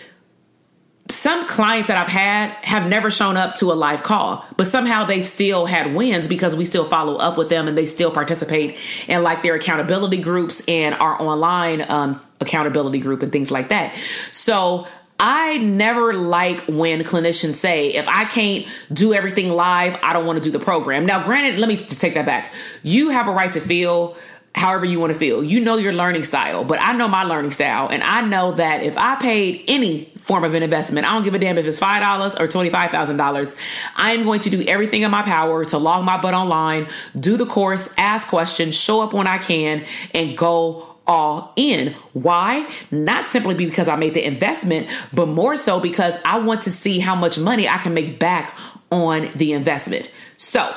some 1.09 1.47
clients 1.47 1.89
that 1.89 1.97
I've 1.97 2.11
had 2.11 2.51
have 2.65 2.89
never 2.89 3.11
shown 3.11 3.37
up 3.37 3.55
to 3.57 3.71
a 3.73 3.75
live 3.75 4.03
call, 4.03 4.45
but 4.57 4.67
somehow 4.67 5.05
they've 5.05 5.27
still 5.27 5.67
had 5.67 5.95
wins 5.95 6.27
because 6.27 6.57
we 6.57 6.65
still 6.65 6.85
follow 6.85 7.15
up 7.17 7.37
with 7.37 7.49
them 7.49 7.69
and 7.69 7.79
they 7.79 7.87
still 7.87 8.11
participate 8.11 8.77
in 9.07 9.23
like 9.23 9.43
their 9.43 9.55
accountability 9.55 10.19
groups 10.19 10.63
and 10.67 10.95
our 10.97 11.21
online 11.21 11.89
um, 11.89 12.21
accountability 12.41 12.99
group 12.99 13.23
and 13.23 13.31
things 13.31 13.51
like 13.51 13.69
that. 13.69 13.95
So 14.33 14.87
I 15.19 15.59
never 15.59 16.13
like 16.13 16.61
when 16.63 17.01
clinicians 17.03 17.55
say, 17.55 17.95
if 17.95 18.07
I 18.09 18.25
can't 18.25 18.67
do 18.93 19.15
everything 19.15 19.49
live, 19.51 19.99
I 20.03 20.13
don't 20.13 20.27
want 20.27 20.39
to 20.39 20.45
do 20.45 20.51
the 20.51 20.63
program. 20.63 21.07
Now, 21.07 21.23
granted, 21.23 21.59
let 21.59 21.69
me 21.69 21.77
just 21.77 22.01
take 22.01 22.15
that 22.15 22.27
back. 22.27 22.53
You 22.83 23.11
have 23.11 23.29
a 23.29 23.33
right 23.33 23.53
to 23.53 23.61
feel 23.61 24.17
however 24.57 24.87
you 24.87 24.99
want 24.99 25.13
to 25.13 25.19
feel. 25.19 25.45
You 25.45 25.61
know 25.61 25.77
your 25.77 25.93
learning 25.93 26.25
style, 26.25 26.65
but 26.65 26.81
I 26.81 26.95
know 26.95 27.07
my 27.07 27.23
learning 27.25 27.51
style. 27.51 27.89
And 27.89 28.03
I 28.03 28.23
know 28.23 28.53
that 28.53 28.83
if 28.83 28.97
I 28.97 29.17
paid 29.17 29.65
any 29.69 30.07
form 30.19 30.45
of 30.45 30.55
an 30.55 30.63
investment, 30.63 31.07
I 31.07 31.13
don't 31.13 31.23
give 31.23 31.35
a 31.35 31.39
damn 31.39 31.59
if 31.59 31.67
it's 31.67 31.79
$5 31.79 32.41
or 32.41 32.49
$25,000, 32.49 33.57
I 33.97 34.13
am 34.13 34.25
going 34.25 34.41
to 34.41 34.51
do 34.51 34.65
everything 34.67 35.03
in 35.03 35.11
my 35.11 35.23
power 35.23 35.65
to 35.67 35.79
log 35.79 36.05
my 36.05 36.21
butt 36.21 36.33
online, 36.33 36.89
do 37.19 37.37
the 37.37 37.45
course, 37.45 37.93
ask 37.99 38.29
questions, 38.29 38.75
show 38.75 39.03
up 39.03 39.13
when 39.13 39.27
I 39.27 39.39
can, 39.39 39.85
and 40.15 40.37
go 40.37 40.97
all 41.07 41.53
in. 41.57 41.95
Why? 42.15 42.69
Not 42.91 43.27
simply 43.27 43.55
because 43.55 43.89
I 43.89 43.97
made 43.97 44.15
the 44.15 44.25
investment, 44.25 44.89
but 45.13 45.27
more 45.27 45.59
so 45.59 45.81
because 45.81 46.17
I 46.25 46.39
want 46.39 46.63
to 46.63 46.71
see 46.71 46.99
how 46.99 47.15
much 47.15 47.39
money 47.39 47.69
I 47.69 47.77
can 47.77 47.93
make 47.93 48.19
back 48.19 48.57
on 48.91 49.31
the 49.35 49.53
investment. 49.53 50.11
So, 50.39 50.75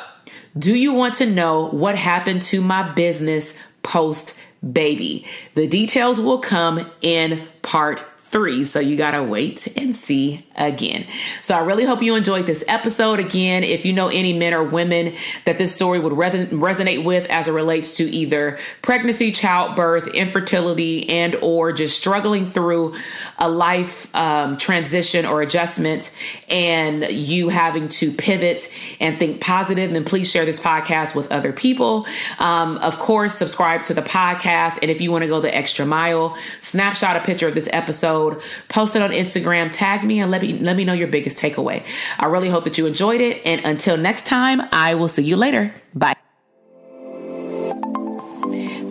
do 0.58 0.76
you 0.76 0.94
want 0.94 1.14
to 1.16 1.26
know 1.26 1.68
what 1.68 1.96
happened 1.96 2.42
to 2.44 2.62
my 2.62 2.92
business 2.92 3.56
post 3.84 4.40
baby? 4.74 5.26
The 5.56 5.68
details 5.68 6.20
will 6.20 6.40
come 6.40 6.90
in 7.02 7.48
part 7.62 8.02
three. 8.30 8.64
So 8.64 8.80
you 8.80 8.96
got 8.96 9.12
to 9.12 9.24
wait 9.24 9.68
and 9.76 9.96
see 9.96 10.46
again. 10.56 11.06
So 11.42 11.56
I 11.56 11.62
really 11.62 11.84
hope 11.84 12.04
you 12.04 12.16
enjoyed 12.16 12.46
this 12.46 12.64
episode. 12.68 13.20
Again, 13.20 13.64
if 13.64 13.86
you 13.86 13.94
know 13.94 14.08
any 14.08 14.34
men 14.34 14.54
or 14.54 14.64
women 14.64 15.16
that 15.46 15.58
this 15.58 15.74
story 15.74 16.00
would 16.00 16.14
resonate 16.14 17.04
with 17.04 17.26
as 17.28 17.48
it 17.48 17.52
relates 17.52 17.98
to 17.98 18.04
either 18.04 18.60
pregnancy, 18.84 19.32
childbirth, 19.32 20.08
infertility, 20.08 21.10
and 21.10 21.36
or 21.36 21.72
just 21.72 21.98
struggling 21.98 22.48
through 22.48 22.96
a 23.40 23.50
life 23.50 24.14
um, 24.16 24.58
transition 24.58 25.26
or 25.26 25.42
adjustment 25.42 26.16
and 26.50 27.04
you 27.10 27.50
having 27.50 27.90
to 27.90 28.12
pivot 28.12 28.72
and 29.00 29.18
think 29.18 29.42
positive, 29.42 29.92
then 29.92 30.06
please 30.06 30.30
share 30.30 30.46
this 30.46 30.60
podcast 30.60 31.16
with 31.16 31.32
other 31.32 31.52
people. 31.52 32.06
Um, 32.38 32.78
of 32.78 33.00
course, 33.00 33.36
subscribe 33.36 33.84
to 33.84 33.96
the 33.96 34.04
podcast. 34.04 34.80
And 34.84 34.92
if 34.92 35.02
you 35.02 35.12
want 35.12 35.24
to 35.24 35.28
go 35.28 35.42
the 35.42 35.56
extra 35.56 35.86
mile, 35.86 36.38
snapshot 36.62 37.16
a 37.16 37.22
picture 37.22 37.48
of 37.48 37.56
this 37.56 37.70
episode 37.74 38.19
episode, 38.20 38.44
post 38.68 38.96
it 38.96 39.02
on 39.02 39.12
Instagram, 39.12 39.70
tag 39.72 40.04
me, 40.04 40.20
and 40.20 40.32
let 40.32 40.42
me 40.42 40.58
let 40.60 40.76
me 40.76 40.86
know 40.86 40.94
your 40.94 41.08
biggest 41.08 41.38
takeaway. 41.38 41.84
I 42.18 42.28
really 42.28 42.50
hope 42.50 42.64
that 42.66 42.78
you 42.78 42.86
enjoyed 42.86 43.22
it. 43.22 43.42
And 43.46 43.64
until 43.66 43.98
next 43.98 44.26
time, 44.26 44.62
I 44.72 44.96
will 44.96 45.08
see 45.08 45.24
you 45.24 45.36
later. 45.36 45.74
Bye. 45.94 46.16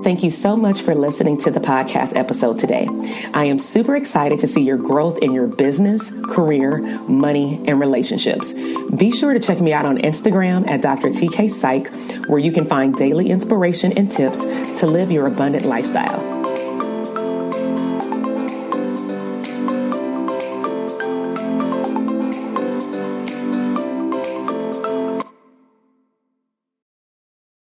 Thank 0.05 0.23
you 0.23 0.31
so 0.31 0.57
much 0.57 0.81
for 0.83 0.95
listening 0.95 1.39
to 1.39 1.51
the 1.51 1.61
podcast 1.61 2.17
episode 2.17 2.59
today. 2.59 2.89
I 3.35 3.45
am 3.45 3.59
super 3.59 3.95
excited 3.95 4.39
to 4.39 4.47
see 4.47 4.63
your 4.63 4.79
growth 4.79 5.19
in 5.19 5.33
your 5.33 5.49
business, 5.49 6.11
career, 6.31 6.79
money, 7.09 7.61
and 7.67 7.79
relationships. 7.79 8.55
Be 8.97 9.11
sure 9.11 9.35
to 9.35 9.41
check 9.41 9.61
me 9.61 9.73
out 9.73 9.85
on 9.85 9.99
Instagram 9.99 10.67
at 10.69 10.81
Dr. 10.81 11.09
TK 11.09 11.51
Psych, 11.51 11.89
where 12.29 12.39
you 12.39 12.53
can 12.53 12.65
find 12.65 12.95
daily 12.95 13.29
inspiration 13.29 13.93
and 13.99 14.11
tips 14.11 14.41
to 14.81 14.87
live 14.87 15.11
your 15.11 15.27
abundant 15.27 15.67
lifestyle. 15.67 16.38